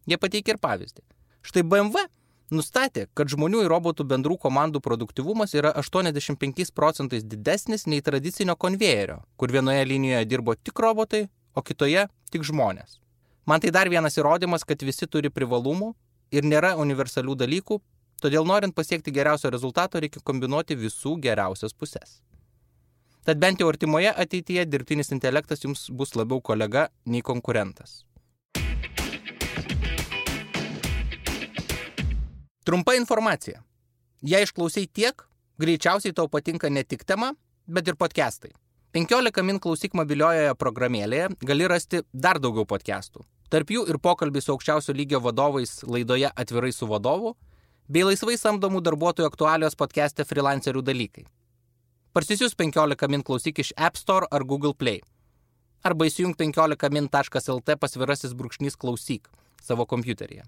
Jie 0.06 0.16
pateikė 0.16 0.54
ir 0.54 0.62
pavyzdį. 0.62 1.02
Štai 1.42 1.66
BMW 1.66 2.06
nustatė, 2.54 3.06
kad 3.14 3.28
žmonių 3.32 3.64
ir 3.64 3.72
robotų 3.72 4.06
bendrų 4.08 4.38
komandų 4.44 4.80
produktivumas 4.84 5.54
yra 5.54 5.74
85 5.76 6.72
procentais 6.74 7.24
didesnis 7.24 7.86
nei 7.86 8.00
tradicinio 8.02 8.56
konvejerio, 8.56 9.20
kur 9.36 9.52
vienoje 9.52 9.84
linijoje 9.84 10.24
dirbo 10.30 10.54
tik 10.54 10.78
robotai, 10.78 11.26
o 11.54 11.62
kitoje 11.62 12.08
tik 12.30 12.46
žmonės. 12.46 12.98
Man 13.48 13.60
tai 13.60 13.72
dar 13.72 13.88
vienas 13.88 14.18
įrodymas, 14.20 14.64
kad 14.64 14.82
visi 14.84 15.06
turi 15.06 15.30
privalumų 15.32 15.94
ir 16.30 16.44
nėra 16.44 16.74
universalių 16.76 17.36
dalykų, 17.38 17.80
Todėl 18.18 18.46
norint 18.46 18.74
pasiekti 18.74 19.12
geriausio 19.14 19.50
rezultato 19.54 20.00
reikia 20.02 20.20
kombinuoti 20.26 20.74
visų 20.78 21.14
geriausias 21.22 21.74
pusės. 21.74 22.16
Tad 23.22 23.38
bent 23.38 23.60
jau 23.62 23.68
artimoje 23.70 24.10
ateityje 24.10 24.64
dirbtinis 24.66 25.12
intelektas 25.14 25.62
jums 25.62 25.84
bus 25.94 26.16
labiau 26.18 26.40
kolega 26.42 26.88
nei 27.06 27.22
konkurentas. 27.22 28.02
Trumpa 32.68 32.92
informacija. 32.94 33.62
Jei 34.20 34.44
išklausai 34.44 34.82
tiek, 34.92 35.22
greičiausiai 35.56 36.12
tau 36.12 36.28
patinka 36.28 36.68
ne 36.68 36.82
tik 36.84 37.06
tema, 37.08 37.30
bet 37.64 37.86
ir 37.88 37.96
podcastai. 37.96 38.50
15 38.92 39.40
min 39.48 39.56
klausyk 39.56 39.96
mobiliojoje 39.96 40.50
programėlėje 40.60 41.30
gali 41.48 41.70
rasti 41.72 42.02
dar 42.12 42.36
daugiau 42.36 42.66
podcastų. 42.68 43.24
Tarp 43.48 43.72
jų 43.72 43.86
ir 43.88 43.96
pokalbį 44.04 44.42
su 44.44 44.52
aukščiausio 44.52 44.92
lygio 44.98 45.22
vadovais 45.24 45.72
laidoje 45.88 46.28
Atvirai 46.28 46.74
su 46.76 46.90
vadovu 46.92 47.32
bei 47.88 48.04
laisvai 48.04 48.36
samdomų 48.36 48.84
darbuotojų 48.90 49.32
aktualios 49.32 49.72
podcast'e 49.72 50.28
freelancerių 50.28 50.84
dalykai. 50.90 51.24
Parsisius 52.12 52.52
15 52.52 53.08
min 53.08 53.24
klausyk 53.24 53.64
iš 53.64 53.72
App 53.78 53.96
Store 53.96 54.28
ar 54.30 54.44
Google 54.44 54.76
Play. 54.76 55.00
Arba 55.88 56.12
įsijung 56.12 56.36
15min.lt 56.36 57.80
pasvirasis 57.80 58.36
brūkšnys 58.36 58.76
klausyk 58.76 59.32
savo 59.64 59.88
kompiuteryje. 59.88 60.44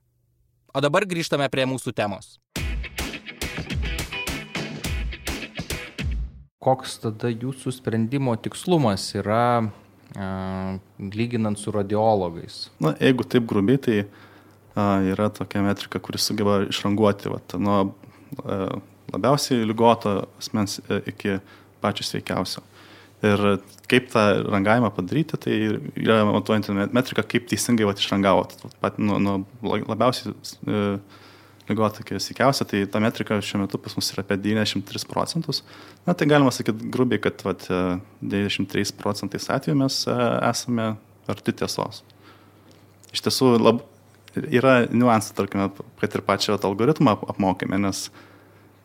O 0.71 0.79
dabar 0.79 1.03
grįžtame 1.09 1.49
prie 1.51 1.65
mūsų 1.67 1.93
temos. 1.99 2.37
Koks 6.61 6.99
tada 7.03 7.31
jūsų 7.33 7.73
sprendimo 7.75 8.37
tikslumas 8.39 9.09
yra 9.17 9.43
a, 9.59 10.29
lyginant 11.01 11.59
su 11.59 11.73
radiologais? 11.75 12.69
Na, 12.79 12.93
jeigu 13.01 13.27
taip 13.27 13.49
grubiai, 13.51 13.81
tai 13.83 13.97
yra 15.11 15.31
tokia 15.35 15.65
metrika, 15.65 15.99
kuris 15.99 16.29
sugeba 16.29 16.61
išranguoti 16.69 17.33
vat, 17.33 17.57
nuo 17.59 17.81
labiausiai 19.11 19.67
lygoto 19.67 20.21
asmens 20.39 20.79
e, 20.85 21.01
iki 21.11 21.41
pačio 21.83 22.07
sveikiausio. 22.07 22.63
Ir 23.21 23.41
kaip 23.91 24.07
tą 24.13 24.23
rangavimą 24.49 24.89
padaryti, 24.97 25.37
tai 25.37 25.57
yra 26.01 26.23
matuojanti 26.25 26.73
metrika, 26.97 27.25
kaip 27.27 27.51
teisingai 27.51 27.85
vat, 27.89 28.01
išrangavot. 28.01 28.55
Pat 28.81 28.97
nuo, 29.03 29.19
nuo 29.21 29.35
labiausiai 29.61 30.33
e, 30.33 30.85
lygotą 31.69 32.01
iki 32.01 32.21
sveikiausio, 32.23 32.65
tai 32.71 32.81
ta 32.89 33.03
metrika 33.05 33.37
šiuo 33.45 33.61
metu 33.67 33.81
pas 33.83 33.99
mus 33.99 34.09
yra 34.15 34.25
apie 34.25 34.39
93 34.41 35.05
procentus. 35.11 35.61
Na 36.07 36.17
tai 36.17 36.31
galima 36.31 36.53
sakyti 36.55 36.89
grubiai, 36.97 37.21
kad 37.21 37.45
vat, 37.45 37.69
93 38.25 38.89
e, 38.89 38.97
procentais 39.03 39.51
atveju 39.53 39.77
mes 39.83 40.01
esame 40.09 40.95
arti 41.31 41.55
tiesos. 41.61 42.01
Iš 43.13 43.27
tiesų 43.27 43.53
lab, 43.61 43.85
yra 44.49 44.87
niuansų, 44.89 45.37
tarkime, 45.37 45.69
kad 46.01 46.17
ir 46.17 46.25
pačio 46.27 46.57
algoritmą 46.57 47.19
apmokėme, 47.35 47.85
nes 47.85 48.07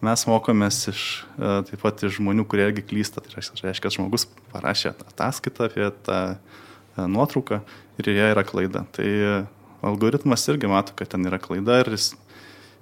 mes 0.04 0.26
mokomės 0.28 0.82
iš 0.92 1.04
e, 1.38 1.52
taip 1.70 1.82
pat 1.84 2.04
iš 2.08 2.18
žmonių, 2.20 2.48
kurie 2.50 2.68
irgi 2.70 2.84
klysta. 2.86 3.24
Tai 3.24 3.38
reiškia, 3.38 3.74
kad 3.84 3.96
žmogus 3.96 4.28
parašė 4.54 4.96
ataskaitą 5.08 5.70
apie 5.70 5.92
tą 6.08 6.20
e, 6.34 7.08
nuotrauką 7.08 7.62
ir 8.02 8.12
joje 8.12 8.32
yra 8.34 8.44
klaida. 8.48 8.86
Tai 8.96 9.08
algoritmas 9.86 10.46
irgi 10.52 10.70
mato, 10.72 10.96
kad 10.98 11.14
ten 11.14 11.28
yra 11.30 11.40
klaida 11.42 11.80
ir 11.84 11.94
jis, 11.96 12.14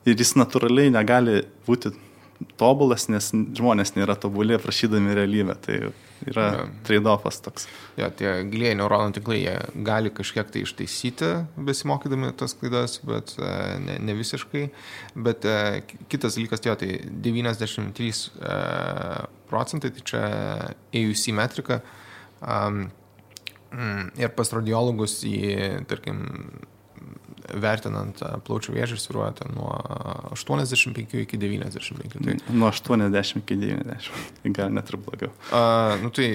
ir 0.07 0.17
jis 0.17 0.35
natūraliai 0.39 0.93
negali 0.93 1.43
būti 1.67 1.93
tobulas, 2.59 3.07
nes 3.11 3.29
žmonės 3.31 3.95
nėra 3.97 4.15
tobulė 4.19 4.59
prašydami 4.61 5.15
realybę. 5.17 5.55
Tai 5.63 5.77
yra 6.27 6.45
ja. 6.45 6.65
trade-offas 6.87 7.39
toks. 7.43 7.67
Ja, 7.99 8.09
tie 8.15 8.31
gilieji 8.49 8.77
neuronų 8.79 9.17
tinklai, 9.17 9.39
jie 9.41 9.55
gali 9.85 10.11
kažkiek 10.13 10.49
tai 10.53 10.63
ištaisyti, 10.63 11.31
besimokydami 11.67 12.31
tas 12.39 12.55
klaidas, 12.57 12.97
bet 13.07 13.35
e, 13.37 13.51
ne, 13.83 13.97
ne 14.03 14.17
visiškai. 14.17 14.65
Bet 15.25 15.47
e, 15.49 15.83
kitas 16.11 16.37
dalykas, 16.39 16.63
jo, 16.65 16.75
tai 16.79 16.97
93 17.27 18.11
e, 18.13 18.57
procentai, 19.51 19.93
tai 19.95 20.05
čia 20.11 20.25
AUC 20.95 21.29
metrika. 21.37 21.81
Um, 22.43 22.85
ir 24.19 24.29
pas 24.37 24.51
radiologus 24.53 25.21
į, 25.25 25.37
tarkim, 25.89 26.19
vertinant 27.63 28.21
plaučių 28.47 28.75
vėžį 28.75 28.97
sviruoja 29.01 29.47
nuo 29.53 29.71
85 30.35 31.15
iki 31.23 31.39
95. 31.39 32.17
Tai... 32.17 32.35
Nuo 32.55 32.69
80 32.71 33.41
iki 33.43 33.57
90, 33.59 34.51
gal 34.55 34.73
net 34.73 34.91
ir 34.91 34.99
blogiau. 35.03 35.33
A, 35.55 35.63
nu 36.01 36.11
tai, 36.15 36.29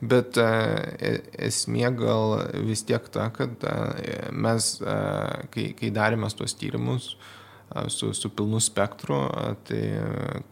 bet 0.00 0.40
a, 0.40 0.48
e, 0.96 1.14
esmė 1.50 1.92
gal 1.98 2.38
vis 2.66 2.84
tiek 2.88 3.10
ta, 3.12 3.30
kad 3.34 3.66
a, 3.68 3.76
mes, 4.32 4.72
a, 4.84 4.98
kai, 5.52 5.70
kai 5.78 5.92
darėme 5.94 6.30
tuos 6.36 6.56
tyrimus 6.58 7.14
a, 7.70 7.88
su, 7.92 8.12
su 8.16 8.32
pilnu 8.34 8.62
spektru, 8.62 9.24
a, 9.28 9.54
tai 9.68 9.84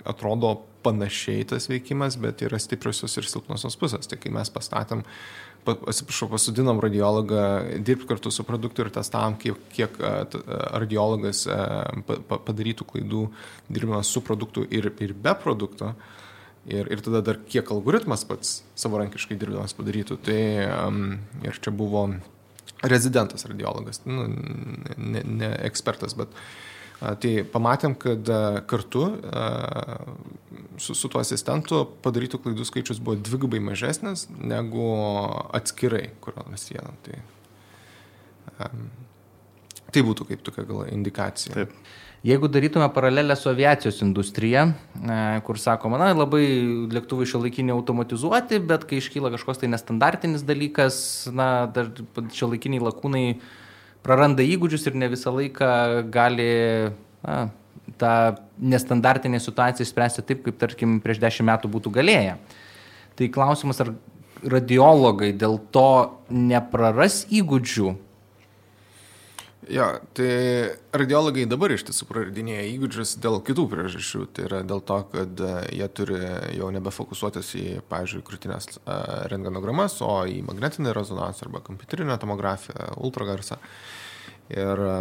atrodo 0.08 0.56
panašiai 0.82 1.44
tas 1.48 1.68
veikimas, 1.70 2.16
bet 2.20 2.42
yra 2.46 2.58
stipriosios 2.60 3.16
ir 3.18 3.26
silpnosios 3.28 3.76
pusės. 3.80 4.08
Tai 4.08 4.18
kai 4.20 4.32
mes 4.34 4.50
pastatėm 4.52 5.04
atsiprašau, 5.72 6.28
pasudinom 6.32 6.80
radiologą 6.82 7.42
dirbti 7.84 8.08
kartu 8.08 8.32
su 8.34 8.44
produktu 8.46 8.84
ir 8.84 8.92
testavom, 8.94 9.36
kiek, 9.40 9.58
kiek 9.74 9.98
radiologas 10.78 11.44
padarytų 12.28 12.86
klaidų 12.92 13.24
dirbdamas 13.68 14.12
su 14.12 14.22
produktu 14.24 14.66
ir, 14.70 14.90
ir 15.04 15.14
be 15.14 15.34
produkto. 15.42 15.94
Ir, 16.68 16.84
ir 16.92 17.00
tada 17.00 17.22
dar 17.24 17.38
kiek 17.48 17.70
algoritmas 17.72 18.26
pats 18.28 18.58
savarankiškai 18.76 19.38
dirbdamas 19.40 19.72
padarytų. 19.78 20.18
Tai 20.26 20.40
um, 20.68 21.04
ir 21.46 21.56
čia 21.64 21.72
buvo 21.72 22.10
rezidentas 22.84 23.46
radiologas, 23.48 24.02
nu, 24.04 24.26
ne, 25.00 25.22
ne 25.24 25.48
ekspertas, 25.64 26.12
bet 26.18 26.34
uh, 26.34 26.67
Tai 26.98 27.32
pamatėm, 27.52 27.94
kad 27.94 28.30
kartu 28.66 29.04
su, 30.82 30.96
su 30.98 31.10
tuo 31.10 31.20
asistentu 31.22 31.84
padarytų 32.02 32.40
klaidų 32.42 32.66
skaičius 32.66 32.98
buvo 33.02 33.18
dvigubai 33.22 33.60
mažesnis 33.62 34.26
negu 34.38 34.88
atskirai, 35.54 36.08
kur 36.22 36.38
mes 36.50 36.66
vieną. 36.72 36.94
Tai, 37.06 37.20
um, 38.66 38.88
tai 39.94 40.04
būtų 40.06 40.26
kaip 40.32 40.44
tokia 40.46 40.66
gal 40.68 40.86
indikacija. 40.90 41.54
Taip. 41.54 41.74
Jeigu 42.26 42.48
darytume 42.50 42.88
paralelę 42.90 43.36
su 43.38 43.46
aviacijos 43.46 44.00
industrija, 44.02 44.64
kur 45.46 45.58
sakoma, 45.62 46.00
na, 46.02 46.08
labai 46.18 46.42
lėktuvai 46.90 47.28
šiuolaikiniai 47.30 47.76
automatizuoti, 47.76 48.58
bet 48.58 48.88
kai 48.90 48.98
iškyla 48.98 49.30
kažkoks 49.36 49.62
tai 49.62 49.70
nestandartinis 49.70 50.42
dalykas, 50.46 50.98
na, 51.30 51.68
dar 51.70 51.92
šiuolaikiniai 52.34 52.82
lakūnai 52.82 53.22
praranda 54.06 54.44
įgūdžius 54.44 54.88
ir 54.88 54.98
ne 54.98 55.08
visą 55.12 55.32
laiką 55.34 55.70
gali 56.12 56.50
na, 57.22 57.48
tą 57.98 58.12
nestandartinę 58.58 59.40
situaciją 59.40 59.86
spręsti 59.86 60.22
taip, 60.22 60.42
kaip 60.46 60.58
tarkim 60.60 60.98
prieš 61.04 61.20
dešimt 61.22 61.48
metų 61.50 61.70
būtų 61.72 61.92
galėję. 61.98 62.36
Tai 63.18 63.28
klausimas, 63.34 63.80
ar 63.82 63.94
radiologai 64.46 65.32
dėl 65.34 65.58
to 65.74 66.18
nepraras 66.30 67.24
įgūdžių? 67.30 67.94
Jo, 69.68 69.84
tai 70.16 70.28
radiologai 70.96 71.42
dabar 71.44 71.74
iš 71.74 71.82
tiesų 71.90 72.06
praradinėja 72.08 72.62
įgūdžius 72.70 73.10
dėl 73.20 73.34
kitų 73.44 73.66
priežasčių. 73.68 74.20
Tai 74.32 74.46
yra 74.46 74.60
dėl 74.64 74.80
to, 74.88 74.96
kad 75.12 75.42
e, 75.44 75.50
jie 75.76 75.88
turi 75.92 76.20
jau 76.56 76.70
nebefokusuotis 76.72 77.50
į, 77.60 77.64
pavyzdžiui, 77.90 78.22
krūtinės 78.24 78.70
e, 78.78 78.96
rentgenogramas, 79.28 79.98
o 80.00 80.22
į 80.24 80.38
magnetinį 80.46 80.94
rezonansą 80.96 81.44
arba 81.44 81.60
kompiuterinę 81.66 82.16
tomografiją, 82.22 82.94
ultragarsą. 83.04 83.60
Ir 84.56 84.84
e, 84.86 84.96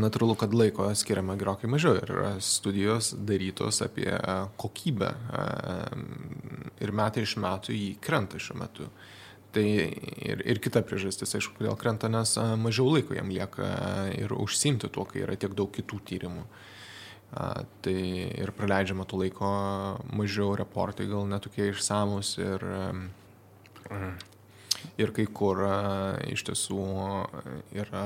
natūralu, 0.00 0.38
kad 0.40 0.56
laiko 0.56 0.88
skiriama 0.96 1.36
gerokai 1.36 1.68
mažiau 1.68 2.00
ir 2.00 2.14
studijos 2.44 3.12
darytos 3.28 3.82
apie 3.84 4.08
kokybę 4.60 5.12
ir 6.84 6.92
metai 6.92 7.24
iš 7.24 7.36
metų 7.40 7.76
jį 7.76 7.94
krenta 8.04 8.40
šiuo 8.40 8.58
metu. 8.64 8.88
Tai 9.58 9.66
ir, 9.66 10.42
ir 10.46 10.60
kita 10.62 10.84
priežastis, 10.86 11.32
aišku, 11.34 11.56
kodėl 11.58 11.74
krenta, 11.80 12.06
nes 12.06 12.36
mažiau 12.62 12.92
laiko 12.92 13.16
jam 13.16 13.30
lieka 13.34 13.66
ir 14.14 14.30
užsimti 14.30 14.86
tuo, 14.94 15.02
kai 15.08 15.24
yra 15.24 15.34
tiek 15.34 15.56
daug 15.58 15.72
kitų 15.74 15.98
tyrimų. 16.06 16.44
A, 17.34 17.64
tai 17.82 17.96
ir 18.38 18.52
praleidžiama 18.54 19.02
tų 19.08 19.24
laiko 19.24 19.48
mažiau, 20.14 20.52
reportai 20.60 21.08
gal 21.10 21.26
netokie 21.26 21.66
išsamus 21.72 22.36
ir, 22.38 22.62
ir 25.02 25.12
kai 25.16 25.26
kur 25.40 25.64
a, 25.66 25.74
iš 26.30 26.46
tiesų 26.46 26.86
yra 27.82 28.04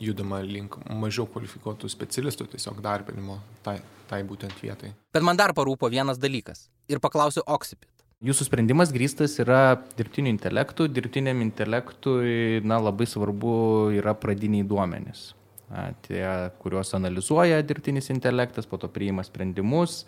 judama 0.00 0.40
link 0.48 0.80
mažiau 0.88 1.28
kvalifikuotų 1.28 1.92
specialistų 1.92 2.48
tiesiog 2.56 2.80
darbinimo 2.80 3.36
tai, 3.66 3.82
tai 4.08 4.24
būtent 4.24 4.64
vietai. 4.64 4.94
Bet 5.12 5.28
man 5.28 5.36
dar 5.36 5.52
parūpo 5.52 5.92
vienas 5.92 6.16
dalykas 6.16 6.70
ir 6.88 7.04
paklausiu 7.04 7.44
Oksipit. 7.44 7.92
Jūsų 8.24 8.46
sprendimas 8.46 8.94
grįstas 8.96 9.34
yra 9.42 9.76
dirbtiniu 9.98 10.30
intelektu. 10.32 10.86
Dirbtiniam 10.88 11.42
intelektui 11.44 12.62
na, 12.64 12.78
labai 12.80 13.04
svarbu 13.04 13.56
yra 13.98 14.14
pradiniai 14.16 14.64
duomenys. 14.64 15.34
Na, 15.68 15.90
tie, 16.06 16.24
kuriuos 16.62 16.94
analizuoja 16.96 17.60
dirbtinis 17.66 18.08
intelektas, 18.14 18.64
po 18.64 18.80
to 18.80 18.88
priima 18.88 19.20
sprendimus. 19.26 20.06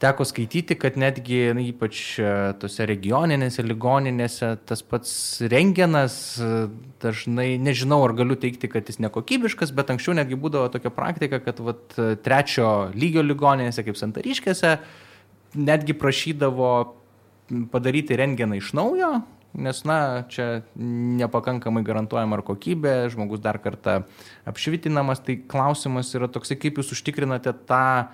Teko 0.00 0.28
skaityti, 0.28 0.76
kad 0.80 1.00
netgi 1.00 1.40
na, 1.56 1.64
ypač 1.64 2.04
e, 2.20 2.28
tose 2.60 2.84
regioninėse 2.88 3.64
ligoninėse 3.64 4.54
tas 4.68 4.84
pats 4.84 5.10
rengenas 5.52 6.14
e, 6.36 6.54
dažnai, 7.00 7.54
nežinau 7.64 8.02
ar 8.04 8.18
galiu 8.20 8.36
teikti, 8.40 8.68
kad 8.68 8.88
jis 8.88 9.00
nekokybiškas, 9.00 9.72
bet 9.76 9.92
anksčiau 9.92 10.20
netgi 10.20 10.36
būdavo 10.40 10.68
tokia 10.76 10.92
praktika, 10.92 11.40
kad 11.44 11.64
vat, 11.64 12.00
trečio 12.24 12.90
lygio 12.92 13.24
ligoninėse, 13.24 13.88
kaip 13.88 13.96
Santariškėse, 14.00 14.80
netgi 15.54 15.96
prašydavo 15.98 16.70
padaryti 17.72 18.16
rengeną 18.18 18.58
iš 18.60 18.72
naujo, 18.78 19.20
nes, 19.58 19.82
na, 19.88 20.22
čia 20.30 20.62
nepakankamai 21.20 21.82
garantuojama 21.86 22.38
ar 22.38 22.44
kokybė, 22.46 22.94
žmogus 23.10 23.42
dar 23.42 23.58
kartą 23.62 24.02
apšvitinamas, 24.48 25.22
tai 25.26 25.40
klausimas 25.50 26.12
yra 26.14 26.30
toksai, 26.30 26.58
kaip 26.60 26.78
jūs 26.78 26.92
užtikrinate 26.94 27.54
tą 27.66 28.10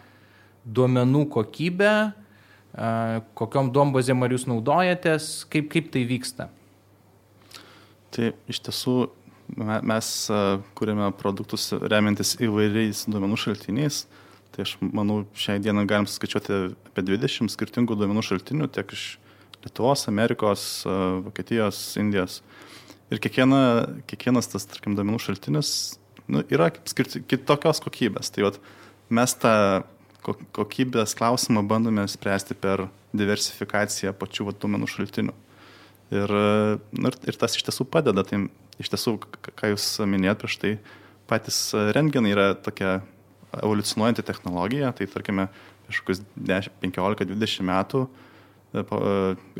duomenų 0.64 1.27
kokybę, 1.35 1.92
kokiom 3.37 3.70
duombazėm 3.72 4.25
ar 4.25 4.35
jūs 4.35 4.49
naudojatės, 4.49 5.46
kaip, 5.53 5.68
kaip 5.72 5.92
tai 5.94 6.05
vyksta? 6.09 6.49
Tai 8.16 8.33
iš 8.49 8.61
tiesų 8.64 8.96
mes 9.87 10.12
kūrėme 10.77 11.11
produktus 11.20 11.70
remiantis 11.77 12.35
įvairiais 12.42 13.05
duomenų 13.11 13.38
šaltiniais. 13.40 14.05
Tai 14.57 14.64
aš 14.64 14.79
manau, 14.81 15.19
šiai 15.37 15.61
dieną 15.61 15.83
galim 15.85 16.07
skaičiuoti 16.09 16.55
apie 16.88 17.03
20 17.05 17.53
skirtingų 17.53 17.99
duomenų 18.01 18.23
šaltinių, 18.25 18.71
tiek 18.73 18.95
iš 18.97 19.19
Lietuvos, 19.66 20.07
Amerikos, 20.09 20.62
Vokietijos, 21.27 21.81
Indijos. 22.01 22.38
Ir 23.12 23.21
kiekviena, 23.21 23.61
kiekvienas 24.09 24.49
tas, 24.49 24.64
tarkim, 24.71 24.97
duomenų 24.97 25.21
šaltinis 25.21 25.71
nu, 26.33 26.40
yra 26.49 26.71
skirti, 26.88 27.21
kitokios 27.29 27.83
kokybės. 27.85 28.33
Tai 28.33 28.47
vat, 28.49 28.61
mes 29.12 29.35
tą 29.42 29.53
kokybės 30.57 31.14
klausimą 31.19 31.62
bandome 31.69 32.07
spręsti 32.09 32.57
per 32.59 32.87
diversifikaciją 33.16 34.14
pačių 34.16 34.49
vat, 34.49 34.61
duomenų 34.62 34.88
šaltinių. 34.90 35.35
Ir, 36.16 36.33
nu, 36.97 37.12
ir, 37.12 37.38
tas 37.38 37.59
iš 37.59 37.66
tiesų 37.69 37.87
padeda. 37.92 38.25
Tai 38.27 38.47
iš 38.83 38.92
tiesų, 38.95 39.19
ką 39.53 39.75
jūs 39.75 39.90
minėjot 40.09 40.42
prieš 40.42 40.59
tai, 40.62 40.73
patys 41.31 41.61
rengenai 41.92 42.33
yra 42.33 42.49
tokia 42.57 43.03
evoliucionuojanti 43.62 44.25
technologija, 44.27 44.92
tai 44.97 45.09
tarkime, 45.11 45.49
prieš 45.87 46.03
kokius 46.03 46.23
15-20 46.83 47.66
metų 47.66 48.03
e, 48.07 48.83
e, 48.83 48.85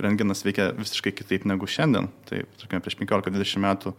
rengenas 0.03 0.45
veikia 0.47 0.71
visiškai 0.77 1.15
kitaip 1.17 1.47
negu 1.49 1.69
šiandien. 1.71 2.11
Tai, 2.29 2.45
tarkime, 2.61 2.83
prieš 2.85 2.99
15-20 3.03 3.65
metų 3.65 3.95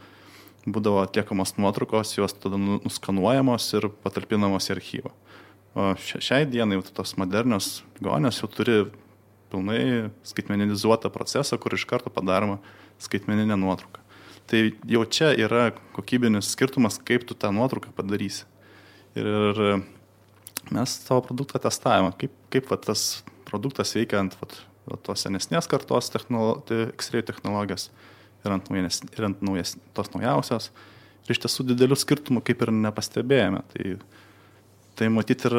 būdavo 0.67 1.01
atliekamos 1.05 1.55
nuotraukos, 1.61 2.17
jos 2.17 2.35
tada 2.35 2.59
nu, 2.59 2.81
nuskanuojamos 2.83 3.67
ir 3.79 3.89
patalpinamos 4.03 4.67
į 4.67 4.75
archyvą. 4.77 5.13
O 5.77 5.91
šiai 6.01 6.47
dienai 6.49 6.79
tos 6.95 7.13
modernios 7.21 7.83
ligonės 7.99 8.41
jau 8.41 8.49
turi 8.49 8.79
pilnai 9.51 10.09
skaitmeninizuotą 10.27 11.11
procesą, 11.13 11.59
kur 11.61 11.75
iš 11.77 11.85
karto 11.87 12.11
padaroma 12.11 12.57
skaitmeninė 13.03 13.55
nuotrauka. 13.59 14.01
Tai 14.47 14.61
jau 14.87 15.03
čia 15.11 15.33
yra 15.35 15.69
kokybinis 15.95 16.53
skirtumas, 16.53 16.99
kaip 17.03 17.25
tu 17.27 17.35
tą 17.35 17.51
nuotrauką 17.55 17.91
padarysi. 17.95 18.45
Ir, 19.17 19.27
ir 19.27 20.73
mes 20.73 20.97
savo 21.01 21.23
produktą 21.25 21.61
testavome, 21.63 22.13
kaip, 22.19 22.33
kaip 22.53 22.69
va, 22.71 22.77
tas 22.81 23.23
produktas 23.47 23.95
veikia 23.97 24.21
ant 24.21 24.35
va, 24.41 24.49
tos 25.03 25.25
senesnės 25.25 25.67
kartos 25.71 26.11
technolo, 26.13 26.59
X-ray 26.95 27.25
technologijos 27.25 27.89
ir 28.45 28.55
ant, 28.55 28.69
naujas, 28.71 29.01
ir 29.11 29.27
ant 29.27 29.41
naujas, 29.43 29.75
tos 29.97 30.11
naujausios. 30.13 30.69
Ir 31.27 31.35
iš 31.35 31.41
tiesų 31.43 31.65
didelių 31.73 31.97
skirtumų 31.99 32.43
kaip 32.47 32.61
ir 32.63 32.71
nepastebėjome. 32.75 33.63
Tai, 33.73 33.95
tai 34.99 35.09
matyti 35.11 35.49
ir 35.49 35.57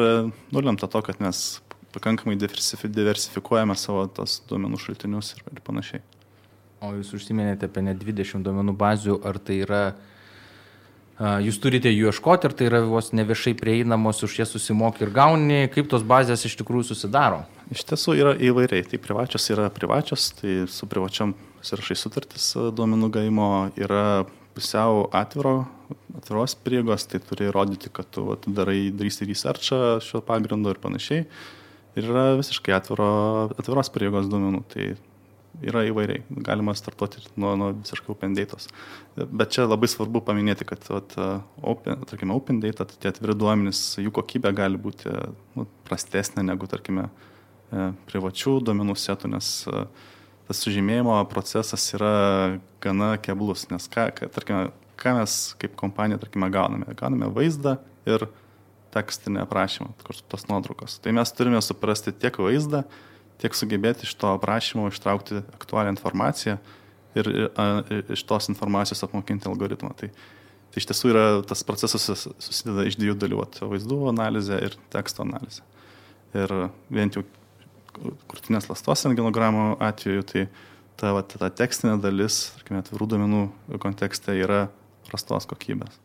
nulemta 0.55 0.89
to, 0.89 1.01
kad 1.05 1.19
mes 1.21 1.59
pakankamai 1.93 2.37
diversifikuojame 2.39 3.75
savo 3.77 4.05
tos 4.13 4.39
duomenų 4.49 4.79
šaltinius 4.81 5.35
ir, 5.35 5.43
ir 5.53 5.61
panašiai. 5.65 6.01
O 6.85 6.93
jūs 6.95 7.11
užsiminėte 7.17 7.67
apie 7.67 7.83
net 7.83 7.99
20 7.99 8.45
duomenų 8.45 8.73
bazių, 8.79 9.19
ar 9.27 9.37
tai 9.43 9.59
yra 9.65 9.83
Jūs 11.19 11.57
turite 11.59 11.91
jų 11.91 12.13
ieškoti 12.13 12.47
ir 12.47 12.53
tai 12.55 12.67
yra 12.69 12.79
vos 12.87 13.09
neviešai 13.11 13.51
prieinamos, 13.59 14.21
už 14.23 14.37
jas 14.39 14.53
susimoki 14.55 15.03
ir 15.03 15.09
gauni, 15.11 15.65
kaip 15.73 15.89
tos 15.91 16.05
bazės 16.07 16.45
iš 16.47 16.55
tikrųjų 16.61 16.93
susidaro? 16.93 17.41
Iš 17.75 17.83
tiesų 17.89 18.15
yra 18.15 18.31
įvairiai. 18.39 18.85
Tai 18.87 19.01
privačios 19.03 19.49
yra 19.51 19.67
privačios, 19.73 20.29
tai 20.39 20.61
su 20.71 20.87
privačiam 20.87 21.35
pasirašai 21.59 21.97
sutartis 21.99 22.53
duomenų 22.55 23.11
gavimo 23.17 23.49
yra 23.75 24.23
pusiau 24.55 25.09
atviro, 25.11 25.67
atviros 26.15 26.55
prieigos, 26.63 27.03
tai 27.11 27.19
turi 27.19 27.49
įrodyti, 27.49 27.91
kad 27.91 28.07
tu 28.15 28.23
vat, 28.29 28.47
darai, 28.47 28.87
darysi 28.95 29.27
researchą 29.27 29.99
šio 30.03 30.23
pagrindu 30.23 30.71
ir 30.71 30.79
panašiai. 30.79 31.27
Ir 31.99 32.07
yra 32.13 32.25
visiškai 32.39 32.79
atviro, 32.79 33.11
atviros 33.59 33.91
prieigos 33.91 34.31
duomenų. 34.31 34.63
Tai 34.71 34.87
yra 35.63 35.83
įvairiai. 35.89 36.23
Galima 36.45 36.73
startuoti 36.77 37.23
nuo, 37.39 37.53
nuo 37.59 37.71
visiškai 37.77 38.13
open 38.13 38.35
datos. 38.37 38.69
Bet 39.17 39.55
čia 39.55 39.65
labai 39.67 39.89
svarbu 39.91 40.21
paminėti, 40.25 40.67
kad 40.67 40.85
vat, 40.91 41.15
open, 41.61 42.05
tarkime, 42.09 42.35
open 42.35 42.61
data, 42.63 42.87
tai 42.87 42.99
tie 43.01 43.11
atviri 43.11 43.35
duomenys, 43.37 43.81
jų 43.99 44.13
kokybė 44.15 44.53
gali 44.55 44.79
būti 44.81 45.11
nu, 45.57 45.67
prastesnė 45.89 46.45
negu, 46.47 46.69
tarkime, 46.71 47.09
e, 47.71 47.89
privačių 48.11 48.59
duomenų 48.69 48.95
setų, 48.99 49.33
nes 49.35 49.51
e, 49.67 49.85
tas 50.49 50.63
sužymėjimo 50.65 51.17
procesas 51.31 51.89
yra 51.97 52.13
gana 52.83 53.15
keblus, 53.21 53.67
nes, 53.73 53.89
ką, 53.91 54.09
ką, 54.15 54.31
tarkime, 54.35 54.69
ką 54.99 55.17
mes 55.19 55.39
kaip 55.59 55.75
kompanija, 55.79 56.21
tarkime, 56.21 56.51
gauname? 56.53 56.95
Gauname 56.99 57.31
vaizdą 57.35 57.77
ir 58.09 58.29
tekstinę 58.93 59.43
aprašymą, 59.45 59.91
tos 60.31 60.47
nuotraukos. 60.49 60.97
Tai 61.03 61.13
mes 61.13 61.31
turime 61.37 61.61
suprasti 61.61 62.13
tiek 62.15 62.39
vaizdą, 62.41 62.83
tiek 63.39 63.55
sugebėti 63.55 64.07
iš 64.07 64.15
to 64.19 64.33
aprašymo 64.35 64.89
ištraukti 64.91 65.41
aktualią 65.55 65.93
informaciją 65.95 66.57
ir 67.17 67.29
iš 68.13 68.23
tos 68.29 68.49
informacijos 68.51 69.03
apmokinti 69.07 69.49
algoritmą. 69.49 69.93
Tai, 69.97 70.11
tai 70.69 70.81
iš 70.81 70.89
tiesų 70.91 71.11
yra 71.13 71.25
tas 71.47 71.63
procesas 71.67 72.05
susideda 72.05 72.85
iš 72.87 72.99
dviejų 72.99 73.17
dalių- 73.23 73.45
vaizdų 73.73 73.99
analizė 74.13 74.61
ir 74.67 74.77
teksto 74.93 75.25
analizė. 75.25 75.63
Ir 76.37 76.69
vien 76.89 77.09
jau 77.09 77.23
krūtinės 78.29 78.69
lastos 78.69 79.05
rentgenogramų 79.05 79.79
atveju, 79.81 80.23
tai 80.23 80.47
ta, 80.99 81.13
va, 81.15 81.23
ta 81.23 81.49
tekstinė 81.49 81.97
dalis, 82.01 82.51
tarkime, 82.57 82.83
atvirų 82.83 83.07
duomenų 83.13 83.41
kontekste 83.81 84.35
yra 84.37 84.67
prastos 85.09 85.47
kokybės. 85.49 85.97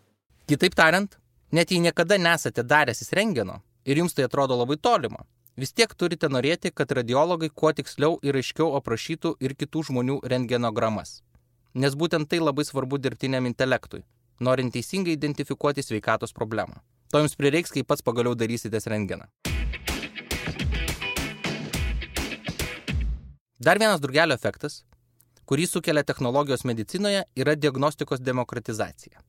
Kitaip 0.48 0.74
tariant, 0.74 1.16
net 1.52 1.70
jei 1.70 1.80
niekada 1.80 2.18
nesate 2.18 2.64
daręsis 2.64 3.12
rengeno 3.12 3.60
ir 3.84 4.00
jums 4.00 4.16
tai 4.16 4.24
atrodo 4.24 4.56
labai 4.56 4.76
tolima, 4.80 5.24
vis 5.56 5.72
tiek 5.72 5.94
turite 5.94 6.28
norėti, 6.28 6.72
kad 6.74 6.92
radiologai 6.98 7.50
kuo 7.50 7.72
tiksliau 7.72 8.18
ir 8.22 8.38
aiškiau 8.40 8.74
aprašytų 8.78 9.34
ir 9.40 9.56
kitų 9.58 9.84
žmonių 9.90 10.20
rentgenogramas. 10.32 11.22
Nes 11.74 11.94
būtent 11.98 12.30
tai 12.30 12.40
labai 12.42 12.64
svarbu 12.64 12.98
dirbtiniam 12.98 13.46
intelektui, 13.50 14.04
norint 14.40 14.72
teisingai 14.74 15.18
identifikuoti 15.18 15.82
sveikatos 15.82 16.32
problemą. 16.32 16.80
To 17.12 17.22
jums 17.22 17.36
prireiks, 17.38 17.74
kai 17.74 17.82
pats 17.82 18.02
pagaliau 18.02 18.34
darysitės 18.34 18.88
rentgeną. 18.90 19.28
Dar 23.64 23.78
vienas 23.78 24.00
drugelio 24.02 24.34
efektas 24.34 24.82
kurį 25.44 25.66
sukelia 25.68 26.04
technologijos 26.04 26.64
medicinoje, 26.64 27.24
yra 27.36 27.54
diagnostikos 27.56 28.22
demokratizacija. 28.24 29.20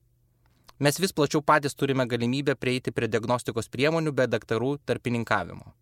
Mes 0.78 1.00
vis 1.00 1.12
plačiau 1.16 1.42
patys 1.42 1.74
turime 1.74 2.04
galimybę 2.08 2.56
prieiti 2.56 2.92
prie 2.92 3.08
diagnostikos 3.08 3.68
priemonių 3.72 4.12
be 4.12 4.26
daktarų 4.28 4.76
tarpininkavimo. 4.84 5.72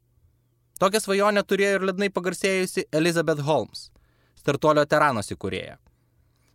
Tokią 0.83 0.99
svajonę 0.99 1.43
turėjo 1.47 1.75
ir 1.79 1.85
lednai 1.87 2.09
pagarsėjusi 2.11 2.89
Elizabeth 2.99 3.45
Holmes, 3.47 3.91
startuolio 4.41 4.83
Teranos 4.91 5.31
įkūrėja. 5.31 5.77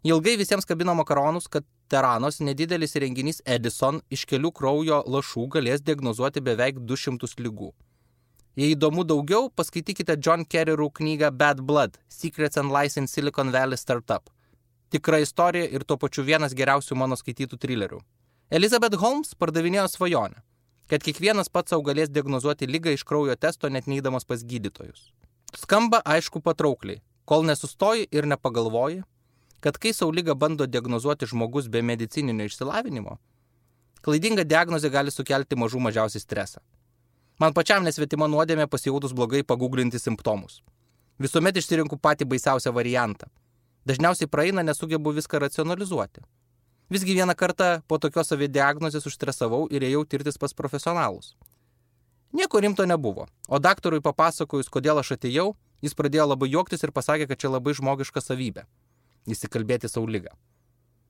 Ilgai 0.04 0.34
visiems 0.40 0.68
kabino 0.68 0.92
makaronus, 1.00 1.48
kad 1.48 1.64
Teranos 1.92 2.42
nedidelis 2.44 2.98
renginys 3.00 3.40
Edison 3.46 4.02
iš 4.12 4.26
kelių 4.28 4.52
kraujo 4.56 5.00
lašų 5.08 5.46
galės 5.56 5.86
diagnozuoti 5.88 6.44
beveik 6.44 6.82
200 6.92 7.40
lygų. 7.46 7.72
Jei 8.60 8.74
įdomu 8.76 9.06
daugiau, 9.08 9.48
paskaitykite 9.56 10.18
John 10.20 10.44
Kerrerų 10.44 10.90
knygą 11.00 11.32
Bad 11.32 11.64
Blood– 11.64 11.96
Secrets 12.20 12.60
and 12.60 12.76
Lies 12.76 13.00
in 13.00 13.08
Silicon 13.08 13.54
Valley 13.56 13.80
Startup. 13.80 14.28
Tikra 14.92 15.22
istorija 15.24 15.72
ir 15.72 15.88
tuo 15.88 15.96
pačiu 16.02 16.28
vienas 16.28 16.52
geriausių 16.52 17.00
mano 17.00 17.16
skaitytų 17.16 17.56
trilerių. 17.56 18.04
Elizabeth 18.52 19.00
Holmes 19.00 19.32
pardavinėjo 19.40 19.88
svajonę, 19.96 20.44
kad 20.90 21.04
kiekvienas 21.06 21.52
pats 21.54 21.70
savo 21.74 21.86
galės 21.86 22.10
diagnozuoti 22.10 22.68
lygą 22.68 22.96
iš 22.96 23.06
kraujo 23.06 23.36
testo 23.38 23.70
net 23.70 23.88
neįdamas 23.88 24.26
pas 24.26 24.42
gydytojus. 24.42 25.12
Skamba 25.54 26.02
aišku 26.06 26.42
patraukliai, 26.42 27.02
kol 27.30 27.46
nesustoji 27.46 28.08
ir 28.12 28.26
nepagalvoji, 28.30 29.04
kad 29.62 29.78
kai 29.78 29.94
savo 29.94 30.12
lygą 30.16 30.36
bando 30.36 30.66
diagnozuoti 30.66 31.30
žmogus 31.30 31.70
be 31.70 31.82
medicininio 31.86 32.50
išsilavinimo, 32.50 33.18
klaidinga 34.02 34.48
diagnozė 34.50 34.90
gali 34.90 35.14
sukelti 35.14 35.58
mažų 35.60 35.82
mažiausiai 35.86 36.24
stresą. 36.24 36.64
Man 37.40 37.54
pačiam 37.54 37.86
nesvetima 37.86 38.28
nuodėmė 38.28 38.66
pasijautus 38.68 39.14
blogai 39.16 39.44
paguglinti 39.48 40.00
simptomus. 40.00 40.60
Visuomet 41.20 41.58
išsirinku 41.60 42.00
patį 42.00 42.26
baisiausią 42.34 42.74
variantą. 42.76 43.30
Dažniausiai 43.88 44.28
praeina, 44.28 44.64
nesugebu 44.64 45.14
viską 45.16 45.40
racionalizuoti. 45.46 46.24
Visgi 46.90 47.14
vieną 47.14 47.36
kartą 47.38 47.82
po 47.88 48.00
tokios 48.02 48.32
savidiagnozės 48.32 49.06
užstresavau 49.06 49.68
ir 49.70 49.84
ėjau 49.86 50.08
tirtis 50.10 50.40
pas 50.42 50.56
profesionalus. 50.58 51.36
Nieko 52.34 52.60
rimto 52.60 52.86
nebuvo, 52.86 53.28
o 53.48 53.60
daktarui 53.60 54.02
papasakojus, 54.02 54.70
kodėl 54.74 54.98
aš 55.02 55.14
atėjau, 55.18 55.54
jis 55.86 55.94
pradėjo 55.94 56.26
labai 56.32 56.50
juoktis 56.50 56.84
ir 56.84 56.94
pasakė, 56.94 57.28
kad 57.30 57.38
čia 57.42 57.54
labai 57.54 57.74
žmogiška 57.78 58.22
savybė- 58.26 58.66
įsikalbėti 59.34 59.90
saulygą. 59.90 60.34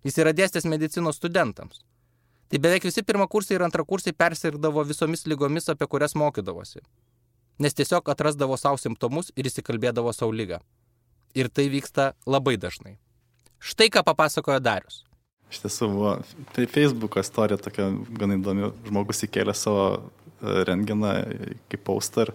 Jis 0.03 0.17
yra 0.17 0.33
dėstęs 0.33 0.67
medicinos 0.67 1.15
studentams. 1.15 1.83
Tai 2.49 2.59
beveik 2.59 2.83
visi 2.83 3.03
pirmakursiai 3.03 3.55
ir 3.55 3.63
antrakursiai 3.63 4.13
persirgdavo 4.13 4.83
visomis 4.83 5.25
lygomis, 5.27 5.69
apie 5.69 5.87
kurias 5.87 6.15
mokydavosi. 6.15 6.79
Nes 7.59 7.73
tiesiog 7.73 8.09
atrasdavo 8.09 8.57
savo 8.57 8.77
simptomus 8.77 9.31
ir 9.35 9.45
įsikalbėdavo 9.45 10.11
saulygą. 10.13 10.59
Ir 11.35 11.49
tai 11.49 11.69
vyksta 11.69 12.13
labai 12.25 12.57
dažnai. 12.57 12.97
Štai 13.59 13.89
ką 13.89 14.03
papasakojo 14.03 14.59
Darius. 14.59 15.08
Iš 15.49 15.63
tiesų 15.63 15.89
buvo, 15.89 16.13
tai 16.53 16.67
Facebook'o 16.69 17.23
istorija 17.23 17.57
tokia 17.57 17.89
gan 18.19 18.35
įdomi, 18.37 18.69
žmogus 18.85 19.23
įkėlė 19.25 19.55
savo 19.57 19.85
e, 19.97 20.63
renginą 20.69 21.13
kaip 21.71 21.85
poster 21.87 22.33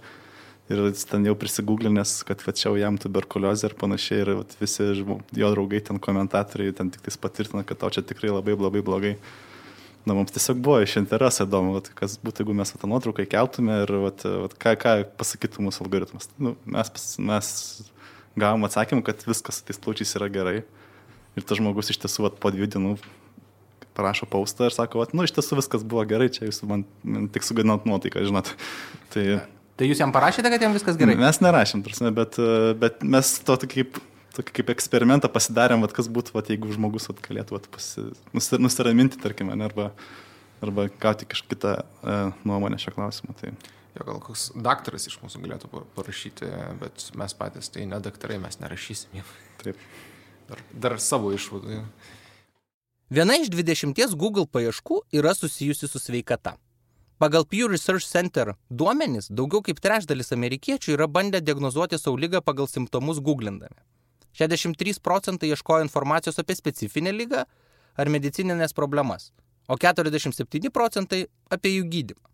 ir 0.73 0.81
ten 0.97 1.27
jau 1.29 1.35
prisigūglinęs, 1.39 2.17
kad 2.27 2.43
tačiau 2.43 2.79
jam 2.81 2.97
tuberkuliozė 3.01 3.71
ir 3.71 3.77
panašiai 3.79 4.23
ir 4.25 4.31
vat, 4.41 4.55
visi 4.61 4.87
žmo, 4.99 5.19
jo 5.37 5.51
draugai 5.53 5.83
ten 5.85 6.01
komentatoriai 6.03 6.75
ten 6.77 6.91
tik 6.91 7.05
tais 7.05 7.21
patvirtina, 7.21 7.65
kad 7.69 7.83
tau 7.83 7.93
čia 7.93 8.05
tikrai 8.07 8.33
labai 8.33 8.57
labai 8.57 8.83
blogai. 8.85 9.15
Na, 10.05 10.13
mums 10.13 10.35
tiesiog 10.35 10.59
buvo 10.61 10.83
iš 10.85 10.99
interesų 11.01 11.47
įdomu, 11.47 11.79
vat, 11.79 11.87
kas 11.97 12.19
būtų, 12.21 12.43
jeigu 12.43 12.57
mes 12.57 12.75
tą 12.77 12.89
nuotrauką 12.91 13.25
keltume 13.31 13.79
ir 13.87 13.93
vat, 14.03 14.25
vat, 14.43 14.57
ką, 14.61 14.75
ką 14.81 14.93
pasakytų 15.21 15.65
mūsų 15.65 15.87
algoritmas. 15.87 16.29
Nu, 16.37 16.53
mes, 16.69 16.91
mes 17.17 17.53
gavom 18.37 18.67
atsakymą, 18.69 19.05
kad 19.07 19.25
viskas 19.25 19.63
tais 19.65 19.81
plaučiais 19.81 20.13
yra 20.19 20.29
gerai. 20.33 20.59
Ir 21.35 21.47
tas 21.47 21.59
žmogus 21.59 21.91
iš 21.91 22.01
tiesų 22.05 22.29
vat, 22.29 22.41
po 22.43 22.53
dviejų 22.55 22.71
dienų 22.77 22.95
parašo 23.95 24.27
paustą 24.31 24.69
ir 24.69 24.75
sako, 24.75 25.01
vat, 25.03 25.15
nu 25.15 25.27
iš 25.27 25.35
tiesų 25.37 25.61
viskas 25.61 25.85
buvo 25.87 26.03
gerai, 26.09 26.31
čia 26.35 26.49
jūs 26.49 26.63
man, 26.67 26.83
tik 27.35 27.47
sugadinot 27.47 27.87
nuotaiką, 27.89 28.25
žinot. 28.27 28.51
Tai, 29.15 29.27
Tai 29.75 29.89
jūs 29.89 29.99
jam 29.99 30.13
parašėte, 30.15 30.51
kad 30.53 30.63
jam 30.63 30.75
viskas 30.75 30.99
gerai? 30.99 31.17
Mes 31.19 31.41
nerašėm, 31.43 31.83
prasme, 31.83 32.13
bet, 32.15 32.39
bet 32.79 33.01
mes 33.03 33.31
to 33.43 33.57
kaip, 33.67 33.99
tokį 34.37 34.55
kaip 34.61 34.71
eksperimentą 34.77 35.31
pasidarėm, 35.35 35.83
vat, 35.83 35.95
kas 35.97 36.07
būtų, 36.11 36.35
vat, 36.37 36.51
jeigu 36.53 36.71
žmogus 36.75 37.09
vat, 37.11 37.23
galėtų 37.25 37.57
vat, 37.57 37.67
pasi, 37.75 38.05
nusiraminti, 38.35 39.19
tarkime, 39.23 39.57
ne, 39.59 39.67
arba, 39.67 39.89
arba 40.63 40.87
gauti 41.03 41.27
kažkokią 41.27 41.75
e, 41.75 42.19
nuomonę 42.47 42.79
šią 42.83 42.95
klausimą. 42.95 43.35
Tai. 43.41 43.51
Jo, 43.95 44.07
gal 44.07 44.23
koks 44.23 44.49
daktaras 44.59 45.07
iš 45.11 45.19
mūsų 45.23 45.43
galėtų 45.43 45.71
parašyti, 45.99 46.55
bet 46.79 47.09
mes 47.19 47.35
patys 47.39 47.71
tai 47.75 47.87
ne 47.91 47.99
daktarai, 48.03 48.39
mes 48.43 48.63
nerašysim 48.63 49.19
jam. 49.21 49.35
Taip. 49.63 49.83
Dar, 50.55 50.63
dar 50.87 51.01
savo 51.03 51.33
išvadų. 51.35 51.83
Viena 53.15 53.37
iš 53.39 53.51
20 53.53 54.15
Google 54.17 54.47
paieškų 54.47 55.03
yra 55.13 55.35
susijusi 55.35 55.89
su 55.91 56.01
sveikata. 56.01 56.55
Pagal 57.19 57.45
Pew 57.47 57.69
Research 57.71 58.07
Center 58.09 58.55
duomenys, 58.71 59.29
daugiau 59.31 59.63
kaip 59.63 59.79
trečdalis 59.81 60.33
amerikiečių 60.35 60.97
yra 60.97 61.07
bandę 61.07 61.41
diagnozuoti 61.41 61.99
saulygą 61.99 62.41
pagal 62.43 62.67
simptomus 62.67 63.21
googlindami. 63.23 63.77
63 64.35 64.99
procentai 65.03 65.53
ieškojo 65.55 65.87
informacijos 65.87 66.39
apie 66.43 66.57
specifinę 66.59 67.13
lygą 67.15 67.45
ar 67.95 68.11
medicininės 68.11 68.75
problemas, 68.75 69.31
o 69.69 69.79
47 69.79 70.73
procentai 70.75 71.27
apie 71.55 71.77
jų 71.77 71.87
gydymą. 71.93 72.25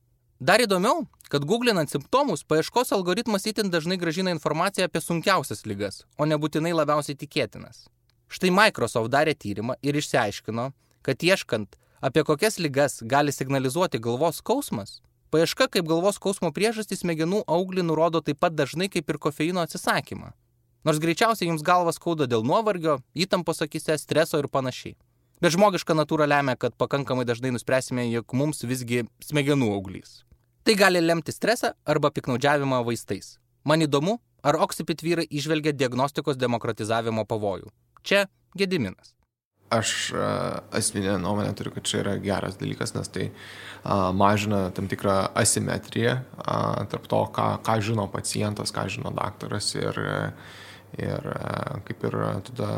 Dar 0.41 0.65
įdomiau, 0.65 1.05
kad 1.29 1.45
googlinant 1.45 1.93
simptomus, 1.93 2.47
paieškos 2.49 2.95
algoritmas 2.97 3.45
itin 3.45 3.69
dažnai 3.69 4.01
gražina 4.01 4.33
informaciją 4.33 4.89
apie 4.89 5.05
sunkiausias 5.05 5.67
lygas, 5.69 6.07
o 6.17 6.25
nebūtinai 6.25 6.73
labiausiai 6.73 7.19
tikėtinas. 7.21 7.91
Štai 8.31 8.53
Microsoft 8.55 9.11
darė 9.11 9.35
tyrimą 9.35 9.75
ir 9.83 9.97
išsiaiškino, 9.99 10.69
kad 11.03 11.23
ieškant, 11.27 11.75
apie 11.99 12.23
kokias 12.23 12.61
lygas 12.63 13.01
gali 13.03 13.35
signalizuoti 13.35 13.99
galvos 13.99 14.39
skausmas, 14.39 15.01
paieška 15.35 15.67
kaip 15.75 15.89
galvos 15.91 16.21
skausmo 16.21 16.53
priežastys 16.55 17.03
smegenų 17.03 17.43
auglį 17.51 17.89
nurodo 17.89 18.23
taip 18.23 18.39
pat 18.39 18.55
dažnai 18.55 18.87
kaip 18.93 19.11
ir 19.11 19.19
kofeino 19.19 19.65
atsisakymą. 19.67 20.31
Nors 20.87 21.03
greičiausiai 21.03 21.51
jums 21.51 21.67
galvas 21.67 21.99
skauda 21.99 22.31
dėl 22.31 22.47
nuovargio, 22.47 23.01
įtampos 23.19 23.61
akise, 23.67 23.99
streso 23.99 24.39
ir 24.39 24.49
panašiai. 24.49 24.95
Bet 25.43 25.57
žmogiška 25.57 25.97
natūra 25.97 26.31
lemia, 26.31 26.55
kad 26.57 26.77
pakankamai 26.79 27.27
dažnai 27.27 27.51
nuspręsime, 27.57 28.07
jog 28.13 28.33
mums 28.37 28.63
visgi 28.63 29.03
smegenų 29.27 29.75
auglys. 29.75 30.23
Tai 30.65 30.79
gali 30.79 31.03
lemti 31.03 31.35
stresą 31.35 31.75
arba 31.85 32.13
piknaudžiavimą 32.15 32.81
vaistais. 32.87 33.39
Man 33.65 33.83
įdomu, 33.85 34.21
ar 34.45 34.57
Oksipit 34.61 35.03
vyrai 35.03 35.27
išvelgia 35.27 35.73
diagnostikos 35.75 36.39
demokratizavimo 36.41 37.27
pavojų. 37.29 37.73
Čia 38.03 38.27
Gediminas. 38.59 39.15
Aš 39.71 40.13
asmeninę 40.75 41.19
nuomonę 41.23 41.53
turiu, 41.55 41.71
kad 41.71 41.87
čia 41.87 42.01
yra 42.03 42.17
geras 42.19 42.57
dalykas, 42.59 42.91
nes 42.97 43.09
tai 43.09 43.29
a, 43.85 44.11
mažina 44.11 44.71
tam 44.75 44.89
tikrą 44.91 45.31
asimetriją 45.39 46.17
a, 46.43 46.57
tarp 46.91 47.07
to, 47.07 47.21
ką, 47.37 47.47
ką 47.63 47.77
žino 47.87 48.09
pacientas, 48.11 48.75
ką 48.75 48.89
žino 48.91 49.15
daktaras 49.15 49.71
ir, 49.79 50.01
ir 50.99 51.31
a, 51.37 51.79
kaip 51.87 52.03
ir 52.11 52.19
tada 52.51 52.73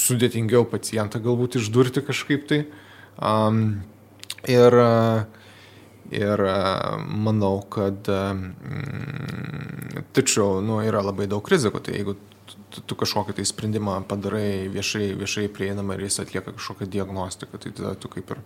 sudėtingiau 0.00 0.64
pacientą 0.72 1.20
galbūt 1.20 1.60
išdurti 1.60 2.00
kažkaip 2.08 2.48
tai. 2.48 2.64
A, 3.20 3.36
ir 4.48 4.80
a, 4.80 4.90
Ir 6.12 6.40
manau, 7.08 7.62
kad 7.72 8.04
tačiau 10.12 10.58
nu, 10.60 10.76
yra 10.84 11.00
labai 11.00 11.24
daug 11.30 11.46
rizikų. 11.48 11.80
Tai 11.80 11.94
jeigu 11.96 12.14
tu, 12.72 12.82
tu 12.86 12.98
kažkokį 12.98 13.36
tai 13.38 13.46
sprendimą 13.48 13.98
padarai 14.08 14.68
viešai, 14.72 15.12
viešai 15.18 15.48
prieinamą 15.52 15.96
ir 15.96 16.06
jis 16.06 16.20
atlieka 16.24 16.54
kažkokią 16.56 16.88
diagnostiką, 16.92 17.60
tai 17.60 17.74
tada 17.76 17.94
tu 17.98 18.10
kaip 18.12 18.32
ir 18.34 18.42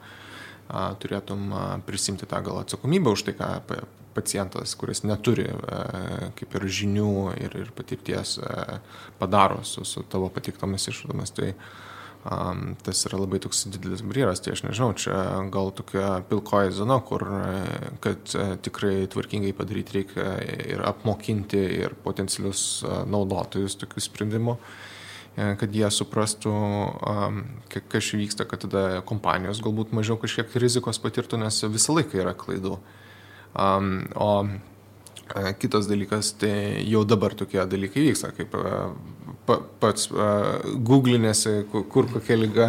a, 0.68 0.88
turėtum 1.00 1.46
a, 1.52 1.64
prisimti 1.86 2.28
tą 2.28 2.42
gal 2.46 2.62
atsakomybę 2.62 3.14
už 3.14 3.28
tai, 3.28 3.36
ką 3.38 3.50
pacientas, 4.16 4.74
kuris 4.80 5.04
neturi 5.04 5.48
a, 5.52 6.30
kaip 6.38 6.56
ir 6.58 6.68
žinių 6.80 7.12
ir, 7.46 7.58
ir 7.64 7.74
patirties 7.76 8.38
a, 8.42 8.80
padaro 9.20 9.62
su, 9.64 9.84
su 9.84 10.04
tavo 10.10 10.30
patiktomis 10.32 10.88
išvadomis. 10.92 11.34
Tai, 11.36 11.52
Um, 12.26 12.72
tas 12.82 13.04
yra 13.06 13.20
labai 13.20 13.38
toks 13.38 13.60
didelis 13.70 14.00
barjeras, 14.02 14.40
tai 14.42 14.56
aš 14.56 14.64
nežinau, 14.66 14.90
čia 14.98 15.14
gal 15.54 15.70
tokia 15.76 16.08
pilkoji 16.26 16.72
zona, 16.74 16.96
kur 17.06 17.22
kad 18.02 18.32
tikrai 18.66 19.04
tvarkingai 19.12 19.52
padaryti 19.54 20.00
reikia 20.00 20.32
ir 20.74 20.82
apmokinti 20.88 21.60
ir 21.84 21.94
potencialius 22.02 22.82
naudotojus 23.06 23.78
tokių 23.78 24.02
sprendimų, 24.02 24.56
kad 25.36 25.78
jie 25.78 25.86
suprastų, 25.92 26.56
um, 26.56 27.42
kas 27.76 28.10
vyksta, 28.18 28.48
kad 28.50 28.64
tada 28.66 28.86
kompanijos 29.06 29.62
galbūt 29.62 29.94
mažiau 29.94 30.18
kažkiek 30.18 30.58
rizikos 30.58 30.98
patirtų, 31.02 31.38
nes 31.44 31.62
visą 31.70 31.94
laiką 31.94 32.24
yra 32.24 32.34
klaidų. 32.34 32.80
Um, 33.54 34.00
o 34.18 34.32
Kitas 35.58 35.88
dalykas, 35.90 36.30
tai 36.38 36.84
jau 36.86 37.02
dabar 37.08 37.34
tokie 37.34 37.58
dalykai 37.66 38.04
vyksta, 38.06 38.30
kaip 38.36 38.54
pats 39.82 40.08
googlinėsi, 40.86 41.58
kur 41.72 42.06
kokia 42.12 42.38
lyga, 42.38 42.68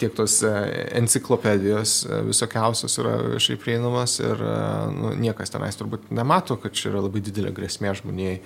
tiek 0.00 0.14
tos 0.16 0.38
enciklopedijos 0.44 2.02
visokiausios 2.28 2.94
yra 3.00 3.16
viešai 3.34 3.56
prieinamas 3.60 4.18
ir 4.22 4.44
nu, 4.96 5.12
niekas 5.20 5.52
tenais 5.52 5.76
turbūt 5.76 6.08
nemato, 6.14 6.56
kad 6.60 6.76
čia 6.76 6.92
yra 6.92 7.04
labai 7.04 7.24
didelė 7.24 7.52
grėsmė 7.56 7.92
žmonijai. 8.00 8.38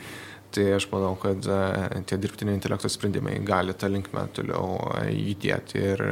Tai 0.52 0.64
aš 0.76 0.86
manau, 0.92 1.14
kad 1.16 1.46
tie 2.08 2.16
dirbtinio 2.20 2.52
intelekto 2.52 2.90
sprendimai 2.92 3.38
gali 3.46 3.72
tą 3.78 3.88
linkmę 3.88 4.26
toliau 4.36 4.76
judėti. 5.08 5.80
Ir 5.80 6.02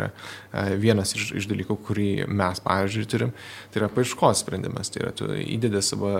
vienas 0.80 1.12
iš, 1.16 1.30
iš 1.42 1.48
dalykų, 1.50 1.76
kurį 1.84 2.10
mes, 2.26 2.62
pavyzdžiui, 2.64 3.08
turim, 3.10 3.34
tai 3.70 3.82
yra 3.82 3.90
paieškos 3.92 4.40
sprendimas. 4.44 4.88
Tai 4.92 5.04
yra, 5.04 5.12
tu 5.16 5.28
įdedi 5.28 5.82
savo 5.84 6.14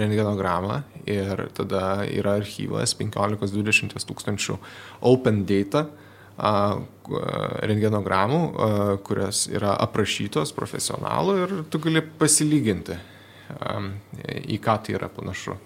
rengenogramą 0.00 0.80
ir 1.04 1.46
tada 1.56 2.06
yra 2.08 2.38
archyvas 2.40 2.96
15-20 2.96 4.00
tūkstančių 4.00 4.56
open 5.12 5.44
data 5.48 5.90
rengenogramų, 7.68 8.40
kurios 9.06 9.44
yra 9.52 9.76
aprašytos 9.84 10.54
profesionalų 10.56 11.34
ir 11.42 11.54
tu 11.70 11.80
gali 11.82 12.00
pasilyginti, 12.00 12.96
į 14.42 14.58
ką 14.62 14.78
tai 14.84 14.96
yra 14.98 15.08
panašu. 15.12 15.56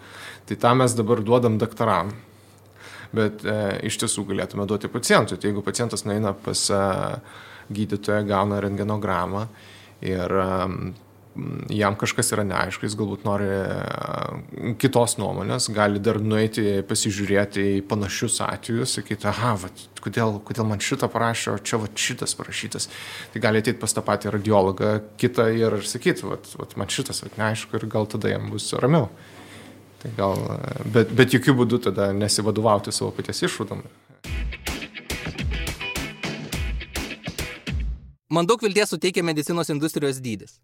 Tai 0.46 0.56
tą 0.62 0.74
mes 0.78 0.94
dabar 0.96 1.22
duodam 1.24 1.58
daktaram, 1.58 2.12
bet 3.16 3.44
e, 3.44 3.56
iš 3.88 3.98
tiesų 4.02 4.26
galėtume 4.30 4.66
duoti 4.68 4.90
pacientui. 4.92 5.38
Tai 5.38 5.50
jeigu 5.50 5.64
pacientas 5.66 6.06
nueina 6.06 6.34
pas 6.34 6.66
e, 6.70 6.82
gydytoją, 7.72 8.22
gauna 8.28 8.60
rengenogramą 8.62 9.46
ir 10.06 10.36
e, 10.42 10.48
jam 11.72 11.96
kažkas 11.98 12.32
yra 12.34 12.44
neaišku, 12.46 12.86
jis 12.86 12.96
galbūt 12.98 13.24
nori 13.26 13.46
e, 13.48 14.74
kitos 14.80 15.16
nuomonės, 15.20 15.68
gali 15.74 16.00
dar 16.02 16.18
nueiti 16.22 16.80
pasižiūrėti 16.88 17.64
į 17.76 17.82
panašius 17.90 18.38
atvejus, 18.46 18.96
sakyti, 18.98 19.28
aha, 19.30 19.54
vat, 19.64 19.84
kodėl, 20.04 20.38
kodėl 20.46 20.68
man 20.70 20.82
šitą 20.82 21.08
parašė, 21.12 21.54
o 21.54 21.62
čia 21.62 21.80
vat, 21.82 21.96
šitas 22.00 22.36
parašytas. 22.38 22.88
Tai 23.32 23.42
gali 23.44 23.62
ateiti 23.62 23.80
pas 23.82 23.96
tą 23.96 24.04
patį 24.06 24.34
radiologą, 24.36 24.92
kitą 25.20 25.48
ir 25.54 25.78
sakyti, 25.86 26.26
vat, 26.28 26.48
vat, 26.60 26.76
man 26.80 26.92
šitas 26.92 27.24
vat, 27.24 27.36
neaišku 27.40 27.78
ir 27.78 27.88
gal 27.92 28.08
tada 28.10 28.32
jam 28.32 28.48
bus 28.52 28.70
ramiau. 28.80 29.10
Tai 30.02 30.12
gal, 30.18 30.42
bet, 30.92 31.12
bet 31.16 31.34
jokių 31.34 31.56
būdų 31.62 31.82
tada 31.88 32.12
nesivadovauti 32.16 32.94
savo 32.94 33.12
paties 33.16 33.44
išvadom. 33.48 33.84
Man 38.26 38.46
daug 38.46 38.62
vilties 38.62 38.90
suteikia 38.90 39.22
medicinos 39.22 39.70
industrijos 39.70 40.18
dydis. 40.22 40.58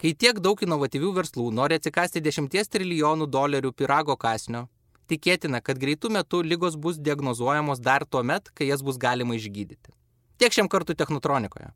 Kai 0.00 0.12
tiek 0.18 0.40
daug 0.42 0.58
inovatyvių 0.58 1.12
verslų 1.20 1.50
nori 1.54 1.78
atsikasti 1.78 2.22
10 2.24 2.50
trilijonų 2.50 3.28
dolerių 3.30 3.70
pirago 3.72 4.16
kasnio, 4.18 4.66
tikėtina, 5.08 5.60
kad 5.62 5.78
greitų 5.78 6.10
metų 6.16 6.42
lygos 6.42 6.76
bus 6.76 6.98
diagnozuojamos 6.98 7.80
dar 7.80 8.04
tuo 8.04 8.22
met, 8.22 8.50
kai 8.54 8.68
jas 8.70 8.82
bus 8.82 8.98
galima 8.98 9.36
išgydyti. 9.38 9.94
Tiek 10.38 10.52
šiam 10.52 10.68
kartu 10.68 10.96
Technotronikoje. 10.98 11.70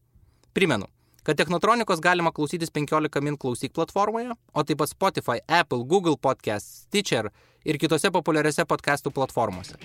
Primenu, 0.53 0.89
kad 1.23 1.39
Technotronikos 1.39 2.01
galima 2.03 2.33
klausytis 2.35 2.73
15 2.75 3.23
min 3.23 3.37
klausyk 3.39 3.73
platformoje, 3.73 4.35
o 4.53 4.65
taip 4.65 4.83
pat 4.83 4.91
Spotify, 4.91 5.39
Apple, 5.47 5.85
Google 5.85 6.17
Podcast, 6.17 6.89
Stitcher 6.89 7.31
ir 7.65 7.79
kitose 7.79 8.11
populiariose 8.11 8.67
podcastų 8.67 9.15
platformose. 9.15 9.79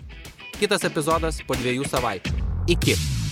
Kitas 0.57 0.87
epizodas 0.89 1.43
po 1.45 1.59
dviejų 1.59 1.85
savaičių. 1.91 2.39
Iki. 2.73 3.22